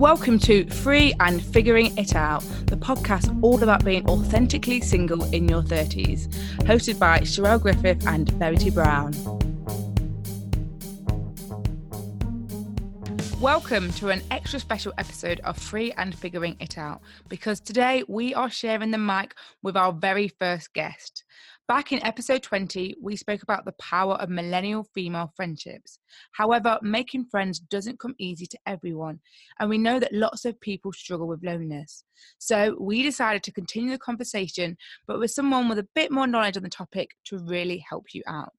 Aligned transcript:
Welcome 0.00 0.38
to 0.38 0.64
Free 0.64 1.12
and 1.20 1.44
Figuring 1.44 1.94
It 1.98 2.16
Out, 2.16 2.40
the 2.68 2.76
podcast 2.76 3.38
all 3.42 3.62
about 3.62 3.84
being 3.84 4.08
authentically 4.08 4.80
single 4.80 5.22
in 5.24 5.46
your 5.46 5.60
30s, 5.60 6.26
hosted 6.60 6.98
by 6.98 7.18
Charelle 7.18 7.60
Griffith 7.60 8.06
and 8.06 8.26
Verity 8.30 8.70
Brown. 8.70 9.12
Welcome 13.42 13.92
to 13.92 14.08
an 14.08 14.22
extra 14.30 14.58
special 14.58 14.94
episode 14.96 15.40
of 15.40 15.58
Free 15.58 15.92
and 15.92 16.14
Figuring 16.14 16.56
It 16.60 16.78
Out 16.78 17.02
because 17.28 17.60
today 17.60 18.02
we 18.08 18.32
are 18.32 18.48
sharing 18.48 18.92
the 18.92 18.96
mic 18.96 19.34
with 19.62 19.76
our 19.76 19.92
very 19.92 20.28
first 20.28 20.72
guest. 20.72 21.19
Back 21.70 21.92
in 21.92 22.04
episode 22.04 22.42
20, 22.42 22.96
we 23.00 23.14
spoke 23.14 23.44
about 23.44 23.64
the 23.64 23.76
power 23.80 24.14
of 24.14 24.28
millennial 24.28 24.88
female 24.92 25.32
friendships. 25.36 26.00
However, 26.32 26.80
making 26.82 27.26
friends 27.26 27.60
doesn't 27.60 28.00
come 28.00 28.16
easy 28.18 28.44
to 28.46 28.58
everyone, 28.66 29.20
and 29.60 29.70
we 29.70 29.78
know 29.78 30.00
that 30.00 30.12
lots 30.12 30.44
of 30.44 30.60
people 30.60 30.92
struggle 30.92 31.28
with 31.28 31.44
loneliness. 31.44 32.02
So, 32.38 32.76
we 32.80 33.04
decided 33.04 33.44
to 33.44 33.52
continue 33.52 33.92
the 33.92 33.98
conversation, 33.98 34.76
but 35.06 35.20
with 35.20 35.30
someone 35.30 35.68
with 35.68 35.78
a 35.78 35.86
bit 35.94 36.10
more 36.10 36.26
knowledge 36.26 36.56
on 36.56 36.64
the 36.64 36.68
topic 36.68 37.10
to 37.26 37.38
really 37.38 37.84
help 37.88 38.06
you 38.14 38.24
out. 38.26 38.52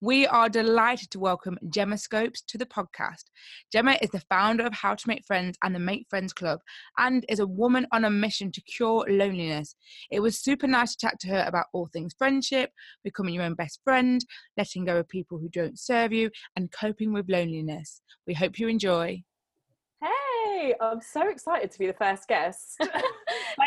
We 0.00 0.28
are 0.28 0.48
delighted 0.48 1.10
to 1.10 1.18
welcome 1.18 1.58
Gemma 1.70 1.98
Scopes 1.98 2.42
to 2.42 2.56
the 2.56 2.66
podcast. 2.66 3.24
Gemma 3.72 3.98
is 4.00 4.10
the 4.10 4.22
founder 4.30 4.64
of 4.64 4.72
How 4.72 4.94
to 4.94 5.08
Make 5.08 5.24
Friends 5.26 5.58
and 5.64 5.74
the 5.74 5.80
Make 5.80 6.06
Friends 6.08 6.32
Club 6.32 6.60
and 6.98 7.26
is 7.28 7.40
a 7.40 7.46
woman 7.48 7.84
on 7.90 8.04
a 8.04 8.10
mission 8.10 8.52
to 8.52 8.60
cure 8.60 9.04
loneliness. 9.08 9.74
It 10.12 10.20
was 10.20 10.38
super 10.40 10.68
nice 10.68 10.94
to 10.94 11.04
chat 11.04 11.18
to 11.22 11.28
her 11.30 11.44
about 11.48 11.66
all 11.72 11.88
things 11.92 12.14
friendship, 12.16 12.70
becoming 13.02 13.34
your 13.34 13.42
own 13.42 13.54
best 13.54 13.80
friend, 13.82 14.24
letting 14.56 14.84
go 14.84 14.98
of 14.98 15.08
people 15.08 15.36
who 15.36 15.48
don't 15.48 15.80
serve 15.80 16.12
you, 16.12 16.30
and 16.54 16.70
coping 16.70 17.12
with 17.12 17.28
loneliness. 17.28 18.00
We 18.24 18.34
hope 18.34 18.60
you 18.60 18.68
enjoy. 18.68 19.24
I'm 20.80 21.00
so 21.00 21.28
excited 21.28 21.70
to 21.70 21.78
be 21.78 21.86
the 21.86 21.92
first 21.92 22.28
guest. 22.28 22.76
thank, 22.80 23.02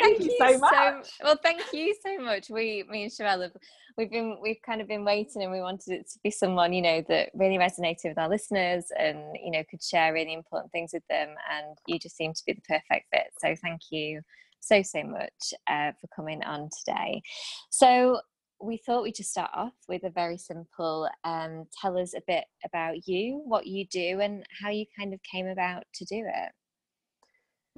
thank, 0.01 0.19
you, 0.19 0.35
so 0.39 0.57
much. 0.57 1.05
So, 1.05 1.23
well, 1.23 1.39
thank 1.41 1.61
you 1.73 1.95
so 2.03 2.17
much. 2.17 2.49
We, 2.49 2.83
me 2.89 3.03
and 3.03 3.11
Charelle, 3.11 3.43
have, 3.43 3.51
we've 3.97 4.11
been, 4.11 4.37
we've 4.41 4.61
kind 4.65 4.81
of 4.81 4.87
been 4.87 5.05
waiting, 5.05 5.43
and 5.43 5.51
we 5.51 5.61
wanted 5.61 5.93
it 5.93 6.09
to 6.09 6.19
be 6.23 6.31
someone 6.31 6.73
you 6.73 6.81
know 6.81 7.03
that 7.07 7.29
really 7.33 7.57
resonated 7.57 8.05
with 8.05 8.17
our 8.17 8.29
listeners, 8.29 8.85
and 8.97 9.19
you 9.43 9.51
know 9.51 9.63
could 9.69 9.83
share 9.83 10.13
really 10.13 10.33
important 10.33 10.71
things 10.71 10.91
with 10.93 11.03
them. 11.09 11.29
And 11.51 11.77
you 11.87 11.99
just 11.99 12.17
seem 12.17 12.33
to 12.33 12.43
be 12.45 12.53
the 12.53 12.61
perfect 12.61 13.07
fit. 13.13 13.31
So 13.39 13.55
thank 13.61 13.81
you 13.91 14.21
so 14.59 14.81
so 14.81 15.03
much 15.03 15.53
uh, 15.67 15.91
for 15.99 16.07
coming 16.15 16.43
on 16.43 16.69
today. 16.85 17.21
So 17.69 18.21
we 18.63 18.77
thought 18.77 19.03
we'd 19.03 19.15
just 19.15 19.31
start 19.31 19.49
off 19.55 19.73
with 19.89 20.03
a 20.03 20.09
very 20.09 20.37
simple 20.37 21.09
um, 21.23 21.65
tell 21.81 21.97
us 21.97 22.13
a 22.13 22.21
bit 22.27 22.45
about 22.63 23.07
you, 23.07 23.41
what 23.45 23.65
you 23.65 23.85
do, 23.87 24.19
and 24.21 24.45
how 24.61 24.69
you 24.69 24.85
kind 24.97 25.13
of 25.13 25.19
came 25.23 25.47
about 25.47 25.83
to 25.95 26.05
do 26.05 26.23
it. 26.25 26.51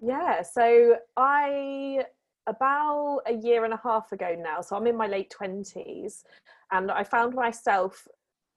Yeah, 0.02 0.42
so 0.42 0.98
I 1.18 2.06
about 2.48 3.22
a 3.26 3.34
year 3.34 3.64
and 3.64 3.74
a 3.74 3.80
half 3.82 4.12
ago 4.12 4.36
now, 4.38 4.62
so 4.62 4.76
I'm 4.76 4.88
in 4.88 4.98
my 4.98 5.08
late 5.08 5.34
20s, 5.40 6.24
and 6.72 6.92
I 6.92 7.04
found 7.04 7.34
myself 7.34 8.08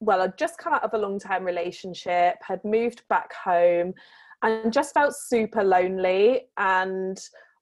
well, 0.01 0.21
I'd 0.21 0.37
just 0.37 0.59
come 0.59 0.75
out 0.75 0.85
of 0.85 0.93
a 0.93 0.99
long 0.99 1.19
term 1.19 1.45
relationship, 1.45 2.37
had 2.43 2.63
moved 2.65 3.03
back 3.09 3.33
home, 3.33 3.95
and 4.43 4.73
just 4.73 4.93
felt 4.93 5.15
super 5.15 5.65
lonely. 5.65 6.49
And 6.59 7.19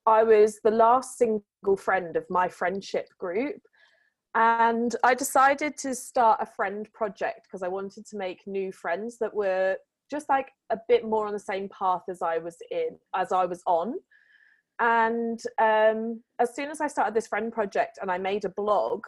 I 0.06 0.24
was 0.24 0.58
the 0.64 0.70
last 0.70 1.16
single 1.16 1.76
friend 1.76 2.16
of 2.16 2.24
my 2.28 2.48
friendship 2.48 3.08
group 3.18 3.60
and 4.34 4.96
I 5.04 5.14
decided 5.14 5.76
to 5.78 5.94
start 5.94 6.40
a 6.42 6.46
friend 6.46 6.92
project 6.92 7.44
because 7.44 7.62
I 7.62 7.68
wanted 7.68 8.04
to 8.06 8.16
make 8.16 8.46
new 8.46 8.72
friends 8.72 9.16
that 9.18 9.32
were 9.32 9.76
just 10.10 10.28
like 10.28 10.50
a 10.70 10.78
bit 10.88 11.04
more 11.04 11.26
on 11.26 11.32
the 11.32 11.38
same 11.38 11.68
path 11.68 12.02
as 12.08 12.22
I 12.22 12.38
was 12.38 12.56
in, 12.70 12.98
as 13.14 13.32
I 13.32 13.44
was 13.46 13.62
on. 13.66 13.94
And 14.80 15.40
um, 15.60 16.22
as 16.38 16.54
soon 16.54 16.70
as 16.70 16.80
I 16.80 16.88
started 16.88 17.14
this 17.14 17.28
friend 17.28 17.52
project 17.52 17.98
and 18.00 18.10
I 18.10 18.18
made 18.18 18.44
a 18.44 18.48
blog, 18.48 19.04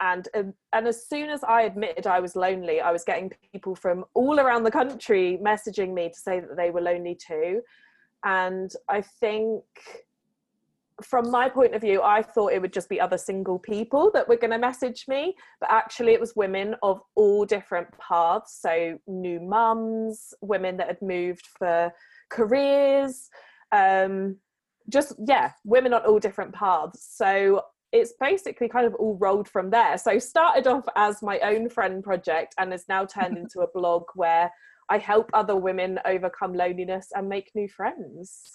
and 0.00 0.28
um, 0.34 0.54
and 0.72 0.86
as 0.86 1.06
soon 1.06 1.28
as 1.28 1.42
I 1.42 1.62
admitted 1.62 2.06
I 2.06 2.20
was 2.20 2.36
lonely, 2.36 2.80
I 2.80 2.92
was 2.92 3.04
getting 3.04 3.32
people 3.52 3.74
from 3.74 4.04
all 4.14 4.38
around 4.38 4.62
the 4.62 4.70
country 4.70 5.38
messaging 5.42 5.92
me 5.92 6.08
to 6.08 6.18
say 6.18 6.40
that 6.40 6.56
they 6.56 6.70
were 6.70 6.80
lonely 6.80 7.16
too. 7.16 7.62
And 8.24 8.70
I 8.88 9.00
think 9.00 9.62
from 11.02 11.30
my 11.30 11.48
point 11.48 11.74
of 11.74 11.80
view, 11.80 12.02
I 12.02 12.22
thought 12.22 12.52
it 12.52 12.60
would 12.60 12.72
just 12.72 12.88
be 12.88 13.00
other 13.00 13.18
single 13.18 13.58
people 13.58 14.10
that 14.14 14.28
were 14.28 14.36
going 14.36 14.50
to 14.50 14.58
message 14.58 15.04
me, 15.08 15.34
but 15.60 15.70
actually, 15.70 16.12
it 16.12 16.20
was 16.20 16.34
women 16.34 16.74
of 16.82 17.00
all 17.14 17.44
different 17.44 17.88
paths. 17.98 18.58
So, 18.60 18.98
new 19.06 19.40
mums, 19.40 20.34
women 20.40 20.76
that 20.78 20.88
had 20.88 21.02
moved 21.02 21.46
for 21.58 21.92
careers, 22.30 23.28
um, 23.72 24.36
just, 24.88 25.14
yeah, 25.26 25.52
women 25.64 25.92
on 25.92 26.04
all 26.04 26.18
different 26.18 26.54
paths. 26.54 27.06
So, 27.14 27.62
it's 27.92 28.14
basically 28.20 28.68
kind 28.68 28.86
of 28.86 28.94
all 28.96 29.16
rolled 29.18 29.48
from 29.48 29.70
there. 29.70 29.98
So, 29.98 30.18
started 30.18 30.66
off 30.66 30.84
as 30.96 31.22
my 31.22 31.38
own 31.40 31.68
friend 31.68 32.02
project 32.02 32.54
and 32.58 32.72
has 32.72 32.84
now 32.88 33.04
turned 33.04 33.38
into 33.42 33.60
a 33.60 33.70
blog 33.72 34.04
where 34.14 34.50
I 34.90 34.98
help 34.98 35.30
other 35.34 35.56
women 35.56 36.00
overcome 36.04 36.54
loneliness 36.54 37.08
and 37.14 37.28
make 37.28 37.50
new 37.54 37.68
friends. 37.68 38.50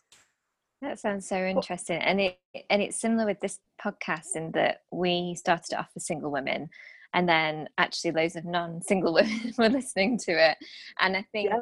That 0.83 0.99
sounds 0.99 1.29
so 1.29 1.37
interesting, 1.37 2.01
and 2.01 2.19
it 2.19 2.39
and 2.69 2.81
it's 2.81 2.99
similar 2.99 3.25
with 3.25 3.39
this 3.39 3.59
podcast 3.81 4.35
in 4.35 4.51
that 4.51 4.79
we 4.91 5.33
started 5.33 5.77
off 5.77 5.87
with 5.93 6.03
single 6.03 6.29
women, 6.29 6.69
and 7.13 7.27
then 7.27 7.69
actually 7.77 8.11
loads 8.11 8.35
of 8.35 8.43
non-single 8.43 9.13
women 9.13 9.53
were 9.57 9.69
listening 9.69 10.17
to 10.25 10.31
it, 10.31 10.57
and 10.99 11.15
I 11.15 11.25
think 11.31 11.49
yeah. 11.49 11.59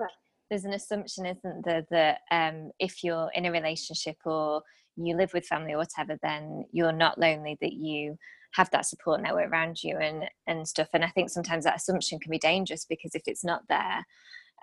there's 0.50 0.66
an 0.66 0.74
assumption, 0.74 1.28
isn't 1.28 1.66
there, 1.66 1.86
that 1.92 2.22
um, 2.32 2.72
if 2.80 3.04
you're 3.04 3.30
in 3.36 3.46
a 3.46 3.52
relationship 3.52 4.18
or 4.26 4.64
you 4.98 5.16
live 5.16 5.34
with 5.36 5.46
family 5.46 5.74
or 5.74 5.78
whatever, 5.78 6.18
then 6.24 6.66
you're 6.72 6.92
not 6.92 7.20
lonely. 7.20 7.60
That 7.62 7.74
you 7.74 8.18
have 8.54 8.72
that 8.72 8.88
support 8.88 9.22
network 9.22 9.52
around 9.52 9.84
you 9.84 9.98
and 9.98 10.24
and 10.48 10.68
stuff. 10.68 10.90
And 10.94 11.06
I 11.06 11.10
think 11.10 11.30
sometimes 11.30 11.66
that 11.66 11.76
assumption 11.76 12.20
can 12.20 12.32
be 12.32 12.40
dangerous 12.40 12.86
because 12.86 13.14
if 13.14 13.24
it's 13.28 13.44
not 13.44 13.62
there, 13.70 14.04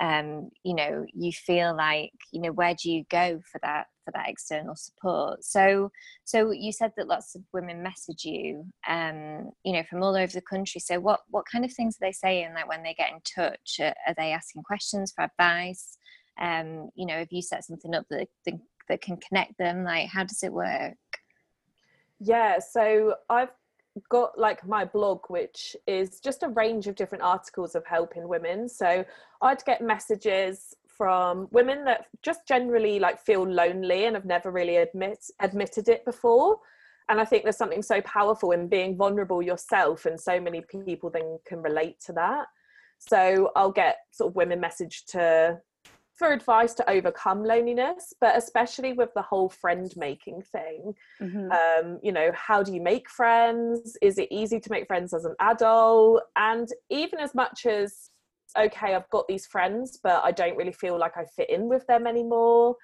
um, 0.00 0.50
you 0.62 0.74
know, 0.74 1.04
you 1.12 1.32
feel 1.32 1.76
like, 1.76 2.12
you 2.32 2.40
know, 2.40 2.52
where 2.52 2.74
do 2.74 2.90
you 2.90 3.04
go 3.10 3.40
for 3.50 3.58
that 3.62 3.86
for 4.04 4.12
that 4.12 4.28
external 4.28 4.76
support? 4.76 5.44
So, 5.44 5.90
so 6.24 6.52
you 6.52 6.72
said 6.72 6.92
that 6.96 7.08
lots 7.08 7.34
of 7.34 7.42
women 7.52 7.82
message 7.82 8.24
you, 8.24 8.64
um, 8.88 9.50
you 9.64 9.72
know, 9.72 9.82
from 9.90 10.02
all 10.02 10.16
over 10.16 10.32
the 10.32 10.40
country. 10.40 10.80
So, 10.80 11.00
what 11.00 11.20
what 11.30 11.46
kind 11.50 11.64
of 11.64 11.72
things 11.72 11.96
are 11.96 12.06
they 12.06 12.12
saying? 12.12 12.54
Like 12.54 12.68
when 12.68 12.82
they 12.82 12.94
get 12.94 13.10
in 13.10 13.20
touch, 13.34 13.80
are, 13.80 13.94
are 14.06 14.14
they 14.16 14.32
asking 14.32 14.62
questions 14.62 15.12
for 15.14 15.24
advice? 15.24 15.98
Um, 16.40 16.90
you 16.94 17.06
know, 17.06 17.18
have 17.18 17.32
you 17.32 17.42
set 17.42 17.64
something 17.64 17.94
up 17.94 18.06
that 18.10 18.28
that, 18.46 18.54
that 18.88 19.02
can 19.02 19.16
connect 19.16 19.58
them? 19.58 19.82
Like, 19.82 20.08
how 20.08 20.24
does 20.24 20.42
it 20.44 20.52
work? 20.52 20.94
Yeah, 22.20 22.58
so 22.58 23.14
I've 23.28 23.50
got 24.08 24.38
like 24.38 24.66
my 24.66 24.84
blog 24.84 25.20
which 25.28 25.76
is 25.86 26.20
just 26.20 26.42
a 26.42 26.48
range 26.48 26.86
of 26.86 26.94
different 26.94 27.24
articles 27.24 27.74
of 27.74 27.84
helping 27.86 28.28
women. 28.28 28.68
So 28.68 29.04
i'd 29.42 29.64
get 29.64 29.80
messages 29.80 30.74
from 30.86 31.48
women 31.52 31.84
that 31.84 32.06
just 32.22 32.46
generally 32.46 32.98
like 32.98 33.20
feel 33.20 33.44
lonely 33.46 34.06
and 34.06 34.16
have 34.16 34.24
never 34.24 34.50
really 34.50 34.76
admit 34.76 35.24
admitted 35.40 35.88
it 35.88 36.04
before. 36.04 36.58
And 37.08 37.20
i 37.20 37.24
think 37.24 37.44
there's 37.44 37.56
something 37.56 37.82
so 37.82 38.00
powerful 38.02 38.50
in 38.52 38.68
being 38.68 38.96
vulnerable 38.96 39.42
yourself 39.42 40.06
and 40.06 40.20
so 40.20 40.40
many 40.40 40.60
people 40.60 41.10
then 41.10 41.38
can 41.46 41.62
relate 41.62 42.00
to 42.06 42.12
that. 42.14 42.46
So 42.98 43.50
i'll 43.56 43.72
get 43.72 43.98
sort 44.10 44.30
of 44.30 44.36
women 44.36 44.60
message 44.60 45.04
to 45.06 45.60
for 46.18 46.32
advice 46.32 46.74
to 46.74 46.90
overcome 46.90 47.44
loneliness, 47.44 48.12
but 48.20 48.36
especially 48.36 48.92
with 48.92 49.10
the 49.14 49.22
whole 49.22 49.48
friend 49.48 49.92
making 49.96 50.42
thing. 50.42 50.92
Mm-hmm. 51.22 51.52
Um, 51.52 52.00
you 52.02 52.10
know, 52.10 52.30
how 52.34 52.62
do 52.62 52.74
you 52.74 52.82
make 52.82 53.08
friends? 53.08 53.96
Is 54.02 54.18
it 54.18 54.28
easy 54.30 54.58
to 54.58 54.70
make 54.70 54.88
friends 54.88 55.14
as 55.14 55.24
an 55.24 55.36
adult? 55.40 56.22
And 56.36 56.68
even 56.90 57.20
as 57.20 57.34
much 57.34 57.66
as, 57.66 58.10
okay, 58.58 58.94
I've 58.94 59.08
got 59.10 59.28
these 59.28 59.46
friends, 59.46 60.00
but 60.02 60.22
I 60.24 60.32
don't 60.32 60.56
really 60.56 60.72
feel 60.72 60.98
like 60.98 61.16
I 61.16 61.24
fit 61.36 61.50
in 61.50 61.68
with 61.68 61.86
them 61.86 62.06
anymore. 62.06 62.74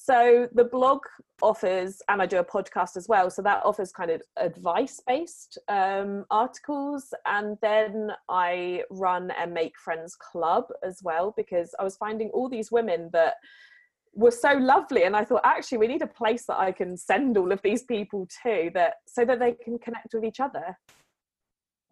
So 0.00 0.48
the 0.54 0.62
blog 0.62 1.00
offers, 1.42 2.00
and 2.08 2.22
I 2.22 2.26
do 2.26 2.38
a 2.38 2.44
podcast 2.44 2.96
as 2.96 3.08
well. 3.08 3.30
So 3.30 3.42
that 3.42 3.64
offers 3.64 3.90
kind 3.90 4.12
of 4.12 4.22
advice 4.36 5.00
based 5.04 5.58
um, 5.68 6.24
articles. 6.30 7.12
And 7.26 7.58
then 7.62 8.12
I 8.28 8.84
run 8.90 9.32
a 9.42 9.46
Make 9.48 9.76
Friends 9.76 10.14
Club 10.14 10.66
as 10.84 11.00
well, 11.02 11.34
because 11.36 11.74
I 11.80 11.82
was 11.82 11.96
finding 11.96 12.30
all 12.30 12.48
these 12.48 12.70
women 12.70 13.10
that 13.12 13.34
were 14.14 14.30
so 14.30 14.52
lovely. 14.52 15.02
And 15.02 15.16
I 15.16 15.24
thought, 15.24 15.42
actually, 15.44 15.78
we 15.78 15.88
need 15.88 16.02
a 16.02 16.06
place 16.06 16.44
that 16.46 16.60
I 16.60 16.70
can 16.70 16.96
send 16.96 17.36
all 17.36 17.50
of 17.50 17.60
these 17.62 17.82
people 17.82 18.28
to 18.44 18.70
that 18.74 18.94
so 19.08 19.24
that 19.24 19.40
they 19.40 19.52
can 19.52 19.80
connect 19.80 20.14
with 20.14 20.24
each 20.24 20.38
other. 20.38 20.78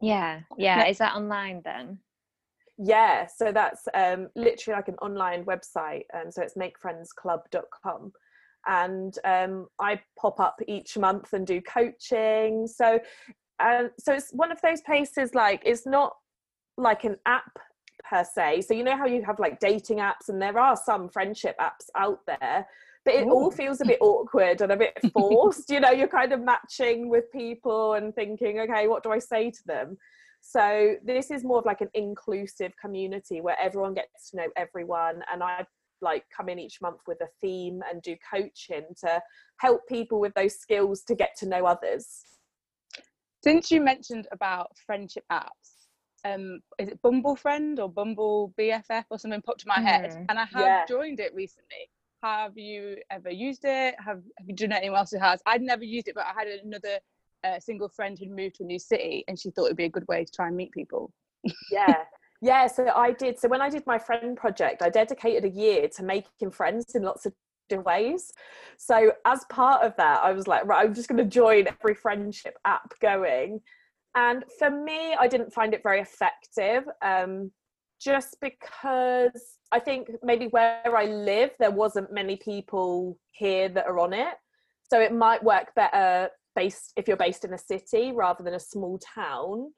Yeah. 0.00 0.43
Yeah. 0.56 0.87
Is 0.87 0.99
that 0.99 1.17
online 1.17 1.61
then? 1.64 1.99
Yeah, 2.78 3.26
so 3.26 3.52
that's 3.52 3.88
um, 3.94 4.28
literally 4.37 4.76
like 4.76 4.88
an 4.88 4.96
online 4.96 5.44
website. 5.44 6.05
Um, 6.14 6.31
so 6.31 6.43
it's 6.43 6.55
makefriendsclub.com. 6.55 8.12
And 8.67 9.19
um, 9.25 9.67
I 9.81 10.00
pop 10.19 10.40
up 10.40 10.61
each 10.67 10.99
month 10.99 11.32
and 11.32 11.46
do 11.46 11.61
coaching. 11.62 12.67
So, 12.67 12.99
um, 13.61 13.90
so 13.99 14.12
it's 14.12 14.31
one 14.32 14.52
of 14.52 14.61
those 14.61 14.81
places 14.82 15.34
like 15.34 15.62
it's 15.64 15.87
not 15.87 16.14
like 16.76 17.05
an 17.05 17.17
app 17.25 17.58
per 18.08 18.25
se. 18.25 18.62
So 18.62 18.75
you 18.75 18.84
know 18.84 18.96
how 18.96 19.06
you 19.06 19.23
have 19.25 19.38
like 19.38 19.61
dating 19.61 19.99
apps, 19.99 20.28
and 20.28 20.43
there 20.43 20.58
are 20.58 20.76
some 20.76 21.08
friendship 21.08 21.56
apps 21.58 21.87
out 21.96 22.20
there, 22.26 22.67
but 23.06 23.14
it 23.14 23.25
Ooh. 23.25 23.31
all 23.31 23.50
feels 23.50 23.81
a 23.81 23.87
bit 23.87 23.99
awkward 24.02 24.61
and 24.61 24.73
a 24.73 24.76
bit 24.76 24.99
forced 25.12 25.70
you 25.70 25.81
know 25.81 25.93
you're 25.93 26.08
kind 26.08 26.32
of 26.32 26.43
matching 26.43 27.08
with 27.08 27.31
people 27.32 27.94
and 27.94 28.14
thinking 28.14 28.61
okay 28.61 28.88
what 28.88 29.02
do 29.02 29.11
i 29.11 29.19
say 29.19 29.50
to 29.50 29.64
them 29.64 29.96
so 30.48 30.94
this 31.04 31.31
is 31.31 31.43
more 31.43 31.58
of 31.58 31.64
like 31.64 31.81
an 31.81 31.90
inclusive 31.94 32.72
community 32.81 33.40
where 33.40 33.56
everyone 33.60 33.94
gets 33.94 34.31
to 34.31 34.37
know 34.37 34.46
everyone 34.56 35.20
and 35.32 35.43
i 35.43 35.64
like 36.02 36.25
come 36.34 36.48
in 36.48 36.58
each 36.58 36.81
month 36.81 37.00
with 37.06 37.19
a 37.20 37.28
theme 37.40 37.81
and 37.90 38.02
do 38.02 38.16
coaching 38.32 38.84
to 39.00 39.20
help 39.58 39.81
people 39.88 40.20
with 40.20 40.32
those 40.34 40.54
skills 40.54 41.02
to 41.02 41.14
get 41.14 41.31
to 41.38 41.46
know 41.46 41.64
others. 41.66 42.25
Since 43.43 43.70
you 43.70 43.81
mentioned 43.81 44.26
about 44.32 44.69
friendship 44.87 45.25
apps 45.31 45.72
um 46.25 46.60
is 46.78 46.88
it 46.88 47.00
bumble 47.02 47.37
friend 47.37 47.78
or 47.78 47.88
bumble 47.88 48.52
bff 48.58 49.04
or 49.10 49.19
something 49.19 49.40
popped 49.42 49.60
to 49.60 49.69
my 49.69 49.76
mm, 49.76 49.84
head 49.84 50.26
and 50.28 50.38
i 50.38 50.44
have 50.44 50.60
yeah. 50.60 50.84
joined 50.88 51.20
it 51.20 51.32
recently. 51.34 51.90
Have 52.22 52.56
you 52.56 52.96
ever 53.10 53.31
used 53.31 53.64
it? 53.64 53.94
Have, 54.04 54.22
have 54.38 54.49
you 54.49 54.56
done 54.56 54.72
anyone 54.72 54.99
else 54.99 55.10
who 55.12 55.19
has? 55.19 55.40
I'd 55.46 55.62
never 55.62 55.84
used 55.84 56.08
it 56.08 56.14
but 56.14 56.25
i 56.25 56.32
had 56.37 56.49
another 56.49 56.99
uh, 57.46 57.60
single 57.60 57.88
friend 57.88 58.19
who'd 58.19 58.31
moved 58.31 58.56
to 58.56 58.64
a 58.64 58.66
new 58.66 58.78
city 58.78 59.25
and 59.28 59.38
she 59.38 59.50
thought 59.50 59.66
it'd 59.66 59.76
be 59.76 59.84
a 59.84 59.88
good 59.88 60.06
way 60.08 60.25
to 60.25 60.32
try 60.32 60.48
and 60.48 60.56
meet 60.56 60.72
people 60.72 61.12
yeah 61.70 62.04
yeah 62.43 62.66
so 62.66 62.90
i 62.94 63.12
did 63.12 63.38
so 63.38 63.48
when 63.48 63.62
i 63.62 63.69
did 63.69 63.87
my 63.87 63.98
friend 63.98 64.37
project 64.37 64.82
i 64.82 64.88
dedicated 64.88 65.44
a 65.44 65.54
year 65.54 65.88
to 65.88 66.02
making 66.02 66.50
friends 66.50 66.94
in 66.94 67.02
lots 67.02 67.25
of 67.25 67.32
different 67.69 67.87
ways 67.87 68.32
so 68.78 69.10
as 69.25 69.44
part 69.50 69.82
of 69.82 69.94
that 69.96 70.22
i 70.22 70.32
was 70.32 70.46
like 70.46 70.64
right 70.66 70.84
i'm 70.84 70.94
just 70.94 71.08
going 71.08 71.19
to 71.19 71.25
join 71.25 71.66
every 71.66 71.94
friendship 71.94 72.56
app 72.64 72.93
going 73.00 73.60
and 74.16 74.44
for 74.58 74.70
me, 74.70 75.14
I 75.14 75.28
didn't 75.28 75.52
find 75.52 75.75
it 75.75 75.82
very 75.82 76.00
effective. 76.00 76.84
Um, 77.02 77.52
just 78.00 78.38
because 78.40 79.58
I 79.70 79.78
think 79.78 80.08
maybe 80.22 80.46
where 80.49 80.96
I 80.96 81.04
live, 81.04 81.50
there 81.58 81.70
wasn't 81.70 82.12
many 82.12 82.37
people 82.37 83.19
here 83.32 83.69
that 83.69 83.87
are 83.87 83.99
on 83.99 84.14
it. 84.14 84.34
So 84.90 85.00
it 85.00 85.12
might 85.12 85.44
work 85.44 85.75
better 85.76 86.31
based 86.56 86.93
if 86.97 87.06
you're 87.06 87.17
based 87.17 87.44
in 87.44 87.55
a 87.55 87.58
city 87.58 88.12
rather 88.12 88.43
than 88.43 88.55
a 88.55 88.61
small 88.61 88.99
town. 88.99 89.70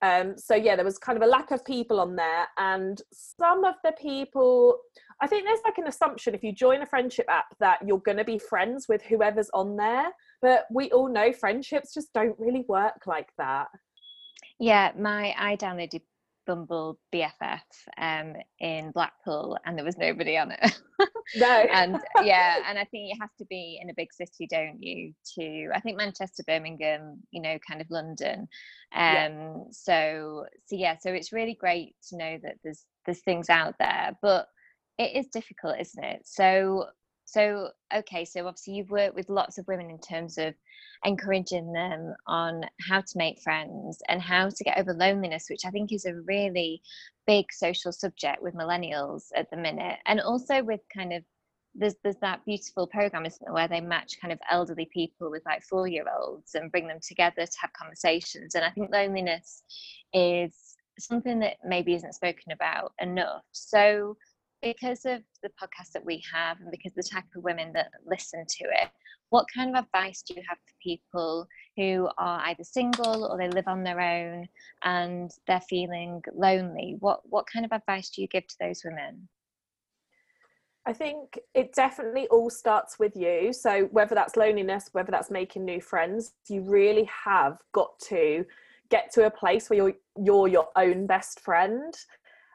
Um, 0.00 0.36
so 0.36 0.54
yeah, 0.56 0.74
there 0.74 0.84
was 0.84 0.98
kind 0.98 1.16
of 1.16 1.22
a 1.22 1.30
lack 1.30 1.52
of 1.52 1.64
people 1.64 2.00
on 2.00 2.16
there, 2.16 2.46
and 2.58 3.00
some 3.12 3.64
of 3.64 3.74
the 3.84 3.92
people, 3.92 4.78
I 5.20 5.28
think 5.28 5.44
there's 5.44 5.60
like 5.64 5.78
an 5.78 5.86
assumption 5.86 6.34
if 6.34 6.42
you 6.42 6.52
join 6.52 6.82
a 6.82 6.86
friendship 6.86 7.26
app 7.28 7.54
that 7.60 7.78
you're 7.86 7.98
going 7.98 8.18
to 8.18 8.24
be 8.24 8.38
friends 8.38 8.86
with 8.88 9.02
whoever's 9.02 9.50
on 9.54 9.76
there, 9.76 10.08
but 10.40 10.66
we 10.72 10.90
all 10.90 11.08
know 11.08 11.32
friendships 11.32 11.94
just 11.94 12.12
don't 12.12 12.38
really 12.38 12.64
work 12.68 13.06
like 13.06 13.28
that. 13.38 13.68
Yeah, 14.58 14.90
my 14.98 15.34
I 15.38 15.56
downloaded 15.56 16.02
Bumble 16.46 16.98
BFF 17.14 17.60
um, 17.98 18.34
in 18.58 18.90
Blackpool, 18.90 19.56
and 19.64 19.78
there 19.78 19.84
was 19.84 19.98
nobody 19.98 20.36
on 20.36 20.50
it. 20.50 20.80
no. 21.36 21.46
and 21.72 21.98
yeah, 22.22 22.58
and 22.68 22.78
I 22.78 22.84
think 22.84 23.08
you 23.08 23.14
have 23.20 23.34
to 23.38 23.44
be 23.46 23.78
in 23.82 23.90
a 23.90 23.94
big 23.94 24.12
city, 24.12 24.46
don't 24.50 24.82
you? 24.82 25.12
To 25.34 25.70
I 25.74 25.80
think 25.80 25.96
Manchester, 25.96 26.42
Birmingham, 26.46 27.22
you 27.30 27.42
know, 27.42 27.58
kind 27.68 27.80
of 27.80 27.90
London. 27.90 28.40
Um, 28.40 28.48
yeah. 28.94 29.56
So 29.70 30.46
so 30.66 30.76
yeah, 30.76 30.96
so 30.98 31.12
it's 31.12 31.32
really 31.32 31.54
great 31.54 31.94
to 32.08 32.16
know 32.16 32.38
that 32.42 32.56
there's 32.62 32.84
there's 33.06 33.22
things 33.22 33.50
out 33.50 33.74
there, 33.78 34.16
but 34.22 34.46
it 34.98 35.16
is 35.16 35.28
difficult, 35.28 35.76
isn't 35.80 36.04
it? 36.04 36.22
So 36.24 36.86
so 37.32 37.70
okay, 37.96 38.26
so 38.26 38.46
obviously 38.46 38.74
you've 38.74 38.90
worked 38.90 39.14
with 39.14 39.30
lots 39.30 39.56
of 39.56 39.66
women 39.66 39.88
in 39.90 39.98
terms 39.98 40.36
of 40.36 40.54
encouraging 41.04 41.72
them 41.72 42.14
on 42.26 42.62
how 42.88 43.00
to 43.00 43.16
make 43.16 43.40
friends 43.40 43.98
and 44.08 44.20
how 44.20 44.50
to 44.50 44.64
get 44.64 44.76
over 44.78 44.92
loneliness, 44.92 45.46
which 45.48 45.64
I 45.64 45.70
think 45.70 45.92
is 45.92 46.04
a 46.04 46.20
really 46.26 46.82
big 47.26 47.46
social 47.50 47.90
subject 47.90 48.42
with 48.42 48.54
millennials 48.54 49.24
at 49.34 49.50
the 49.50 49.56
minute, 49.56 49.98
and 50.06 50.20
also 50.20 50.62
with 50.62 50.80
kind 50.94 51.14
of 51.14 51.22
there's 51.74 51.94
there's 52.04 52.16
that 52.20 52.44
beautiful 52.44 52.86
program 52.86 53.24
isn't 53.24 53.40
there 53.42 53.54
where 53.54 53.66
they 53.68 53.80
match 53.80 54.20
kind 54.20 54.30
of 54.30 54.38
elderly 54.50 54.90
people 54.92 55.30
with 55.30 55.42
like 55.46 55.62
four 55.62 55.88
year 55.88 56.04
olds 56.20 56.54
and 56.54 56.70
bring 56.70 56.86
them 56.86 56.98
together 57.00 57.46
to 57.46 57.58
have 57.62 57.72
conversations. 57.72 58.54
And 58.54 58.62
i 58.62 58.70
think 58.70 58.90
loneliness 58.92 59.62
is 60.12 60.76
something 60.98 61.38
that 61.38 61.56
maybe 61.64 61.94
isn't 61.94 62.12
spoken 62.14 62.52
about 62.52 62.92
enough. 63.00 63.42
So 63.52 64.18
because 64.62 65.04
of 65.04 65.22
the 65.42 65.50
podcast 65.60 65.92
that 65.92 66.04
we 66.04 66.22
have 66.32 66.60
and 66.60 66.70
because 66.70 66.92
the 66.94 67.02
type 67.02 67.24
of 67.36 67.42
women 67.42 67.72
that 67.72 67.90
listen 68.06 68.44
to 68.48 68.64
it 68.64 68.90
what 69.32 69.46
kind 69.52 69.74
of 69.74 69.84
advice 69.84 70.20
do 70.20 70.34
you 70.34 70.42
have 70.46 70.58
for 70.58 70.74
people 70.82 71.48
who 71.78 72.06
are 72.18 72.40
either 72.48 72.62
single 72.62 73.24
or 73.24 73.38
they 73.38 73.48
live 73.48 73.66
on 73.66 73.82
their 73.82 73.98
own 73.98 74.46
and 74.84 75.30
they're 75.46 75.62
feeling 75.62 76.20
lonely? 76.34 76.96
What 77.00 77.20
what 77.24 77.46
kind 77.50 77.64
of 77.64 77.72
advice 77.72 78.10
do 78.10 78.20
you 78.20 78.28
give 78.28 78.46
to 78.46 78.56
those 78.60 78.82
women? 78.84 79.26
I 80.84 80.92
think 80.92 81.38
it 81.54 81.72
definitely 81.72 82.26
all 82.28 82.50
starts 82.50 82.98
with 82.98 83.16
you. 83.16 83.54
So 83.54 83.84
whether 83.92 84.14
that's 84.14 84.36
loneliness, 84.36 84.90
whether 84.92 85.10
that's 85.10 85.30
making 85.30 85.64
new 85.64 85.80
friends, 85.80 86.34
you 86.50 86.60
really 86.60 87.08
have 87.24 87.56
got 87.72 87.98
to 88.08 88.44
get 88.90 89.10
to 89.14 89.24
a 89.24 89.30
place 89.30 89.70
where 89.70 89.78
you're 89.78 89.94
you're 90.22 90.48
your 90.48 90.68
own 90.76 91.06
best 91.06 91.40
friend. 91.40 91.94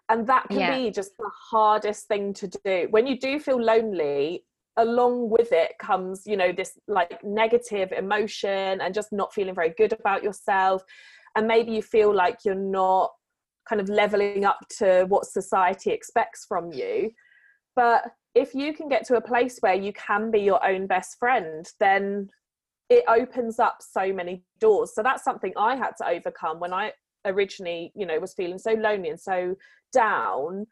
And 0.10 0.26
that 0.28 0.48
can 0.48 0.60
yeah. 0.60 0.78
be 0.78 0.92
just 0.92 1.18
the 1.18 1.30
hardest 1.52 2.08
thing 2.08 2.34
to 2.36 2.48
do. 2.48 2.88
When 2.92 3.06
you 3.08 3.20
do 3.20 3.40
feel 3.40 3.62
lonely, 3.62 4.46
along 4.78 5.30
with 5.30 5.52
it 5.52 5.72
comes 5.80 6.24
you 6.26 6.38
know 6.38 6.52
this 6.52 6.78
like 6.88 7.24
negative 7.24 7.92
emotion 7.92 8.80
and 8.80 8.94
just 8.94 9.12
not 9.12 9.34
feeling 9.34 9.56
very 9.56 9.74
good 9.78 9.92
about 9.92 10.24
yourself 10.24 10.84
and 11.36 11.48
maybe 11.48 11.72
you 11.72 11.82
feel 11.82 12.14
like 12.14 12.40
you're 12.46 12.56
not 12.56 13.12
kind 13.68 13.82
of 13.82 13.90
leveling 13.90 14.46
up 14.46 14.60
to 14.70 15.06
what 15.10 15.26
society 15.26 15.92
expects 15.92 16.46
from 16.48 16.72
you 16.72 17.12
but 17.76 18.04
if 18.36 18.54
you 18.54 18.72
can 18.74 18.88
get 18.88 19.06
to 19.06 19.16
a 19.16 19.22
place 19.22 19.58
where 19.62 19.74
you 19.74 19.92
can 19.94 20.32
be 20.32 20.40
your 20.40 20.64
own 20.66 20.88
best 20.88 21.18
friend 21.20 21.68
then 21.80 22.30
it 22.90 23.04
opens 23.08 23.60
up 23.60 23.78
so 23.82 24.14
many 24.14 24.44
doors 24.60 24.94
so 24.94 25.02
that's 25.02 25.24
something 25.24 25.52
i 25.58 25.76
had 25.76 25.92
to 25.98 26.08
overcome 26.08 26.60
when 26.60 26.72
i 26.72 26.92
originally 27.28 27.92
you 27.96 28.06
know 28.06 28.20
was 28.20 28.34
feeling 28.34 28.58
so 28.58 28.72
lonely 28.74 29.10
and 29.10 29.20
so 29.20 29.56
down 29.94 30.66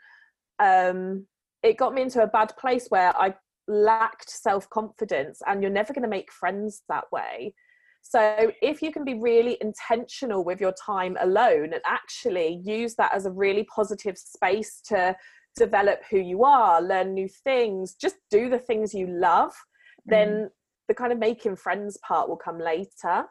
um 0.60 1.26
it 1.64 1.78
got 1.78 1.94
me 1.94 2.02
into 2.02 2.22
a 2.22 2.28
bad 2.28 2.52
place 2.58 2.88
where 2.90 3.16
i 3.18 3.34
lacked 3.68 4.30
self 4.30 4.70
confidence 4.70 5.42
and 5.46 5.62
you're 5.62 5.72
never 5.72 5.94
going 5.94 6.04
to 6.04 6.10
make 6.10 6.32
friends 6.32 6.84
that 6.90 7.06
way. 7.12 7.54
So, 8.02 8.52
if 8.62 8.82
you 8.82 8.92
can 8.92 9.04
be 9.04 9.16
really 9.16 9.58
intentional 9.62 10.44
with 10.44 10.62
your 10.62 10.74
time 10.74 11.18
alone 11.20 11.74
and 11.74 11.82
actually 11.86 12.62
use 12.64 12.96
that 12.96 13.14
as 13.14 13.26
a 13.26 13.32
really 13.32 13.64
positive 13.64 14.18
space 14.18 14.80
to 14.86 15.16
develop 15.56 16.02
who 16.12 16.20
you 16.20 16.44
are, 16.44 16.82
learn 16.82 17.14
new 17.14 17.28
things, 17.44 17.96
just 17.96 18.18
do 18.30 18.50
the 18.50 18.60
things 18.60 18.94
you 18.94 19.08
love, 19.08 19.52
mm. 19.52 20.12
then 20.12 20.50
the 20.88 20.94
kind 20.94 21.12
of 21.12 21.18
making 21.18 21.56
friends 21.56 21.98
part 22.08 22.30
will 22.30 22.38
come 22.38 22.60
later. 22.60 23.26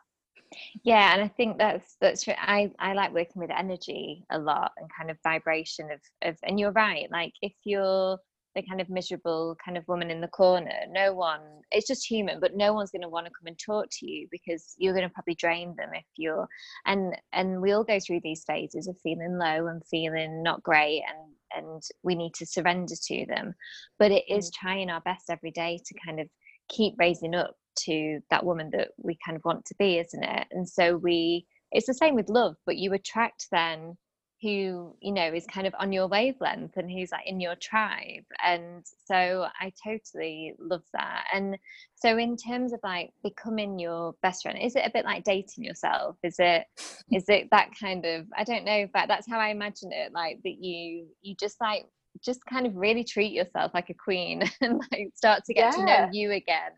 Yeah, 0.83 1.15
and 1.15 1.23
I 1.23 1.29
think 1.29 1.59
that's 1.59 1.97
that's. 2.01 2.27
I 2.29 2.71
I 2.79 2.93
like 2.95 3.13
working 3.13 3.41
with 3.41 3.51
energy 3.51 4.25
a 4.31 4.39
lot 4.39 4.73
and 4.77 4.89
kind 4.97 5.11
of 5.11 5.19
vibration 5.23 5.91
of 5.91 6.01
of. 6.23 6.39
And 6.43 6.59
you're 6.59 6.73
right. 6.73 7.11
Like 7.11 7.33
if 7.43 7.53
you're 7.65 8.19
the 8.55 8.63
kind 8.63 8.81
of 8.81 8.89
miserable 8.89 9.57
kind 9.65 9.77
of 9.77 9.87
woman 9.89 10.11
in 10.11 10.21
the 10.21 10.29
corner 10.29 10.73
no 10.91 11.13
one 11.13 11.41
it's 11.71 11.87
just 11.87 12.09
human 12.09 12.41
but 12.41 12.57
no 12.57 12.73
one's 12.73 12.91
going 12.91 13.03
to 13.03 13.09
want 13.09 13.27
to 13.27 13.33
come 13.33 13.47
and 13.47 13.59
talk 13.59 13.87
to 13.91 14.11
you 14.11 14.29
because 14.31 14.75
you're 14.79 14.95
going 14.95 15.07
to 15.07 15.13
probably 15.13 15.35
drain 15.35 15.75
them 15.77 15.91
if 15.93 16.05
you're 16.17 16.49
and 16.87 17.17
and 17.33 17.61
we 17.61 17.73
all 17.73 17.85
go 17.85 17.99
through 17.99 18.21
these 18.23 18.45
phases 18.45 18.87
of 18.87 18.97
feeling 19.03 19.39
low 19.39 19.67
and 19.67 19.83
feeling 19.91 20.43
not 20.43 20.63
great 20.63 21.03
and 21.09 21.35
and 21.57 21.83
we 22.03 22.15
need 22.15 22.35
to 22.35 22.47
surrender 22.47 22.95
to 23.03 23.27
them 23.27 23.55
but 23.99 24.11
it 24.11 24.25
is 24.29 24.51
mm. 24.51 24.55
trying 24.55 24.91
our 24.91 25.01
best 25.01 25.31
every 25.31 25.51
day 25.51 25.79
to 25.85 25.95
kind 26.05 26.21
of 26.21 26.29
keep 26.69 26.95
raising 26.99 27.35
up 27.35 27.55
to 27.77 28.21
that 28.31 28.45
woman 28.45 28.71
that 28.73 28.89
we 28.99 29.19
kind 29.25 29.37
of 29.37 29.45
want 29.45 29.65
to 29.67 29.75
be 29.79 29.99
isn't 29.99 30.25
it? 30.25 30.47
And 30.51 30.69
so 30.69 30.97
we 30.97 31.47
it's 31.73 31.87
the 31.87 31.95
same 31.95 32.15
with 32.15 32.29
love 32.29 32.57
but 32.67 32.77
you 32.77 32.93
attract 32.93 33.49
then 33.51 33.97
who 34.43 34.95
you 35.01 35.13
know 35.13 35.33
is 35.33 35.47
kind 35.47 35.67
of 35.67 35.75
on 35.79 35.91
your 35.91 36.07
wavelength 36.07 36.77
and 36.77 36.91
who's 36.91 37.11
like 37.11 37.27
in 37.27 37.41
your 37.41 37.57
tribe. 37.57 38.25
And 38.45 38.85
so 39.07 39.47
i 39.61 39.73
totally 39.83 40.55
love 40.59 40.85
that. 40.93 41.25
And 41.33 41.59
so 41.95 42.19
in 42.19 42.37
terms 42.37 42.73
of 42.73 42.81
like 42.83 43.13
becoming 43.23 43.79
your 43.79 44.15
best 44.23 44.43
friend 44.43 44.59
is 44.61 44.77
it 44.77 44.87
a 44.87 44.91
bit 44.93 45.05
like 45.05 45.25
dating 45.25 45.65
yourself? 45.65 46.17
Is 46.23 46.37
it 46.39 46.67
is 47.11 47.25
it 47.29 47.49
that 47.51 47.71
kind 47.79 48.05
of 48.05 48.27
i 48.37 48.45
don't 48.45 48.65
know 48.65 48.87
but 48.93 49.09
that's 49.09 49.29
how 49.29 49.39
i 49.39 49.49
imagine 49.49 49.93
it 49.93 50.13
like 50.13 50.39
that 50.45 50.63
you 50.63 51.07
you 51.23 51.35
just 51.39 51.61
like 51.61 51.87
just 52.23 52.45
kind 52.47 52.67
of 52.67 52.77
really 52.77 53.05
treat 53.05 53.33
yourself 53.33 53.73
like 53.75 53.91
a 53.91 53.95
queen 53.95 54.43
and 54.61 54.81
like 54.93 55.11
start 55.15 55.45
to 55.45 55.55
get 55.55 55.73
yeah. 55.73 55.79
to 55.79 55.85
know 55.85 56.09
you 56.13 56.33
again 56.33 56.73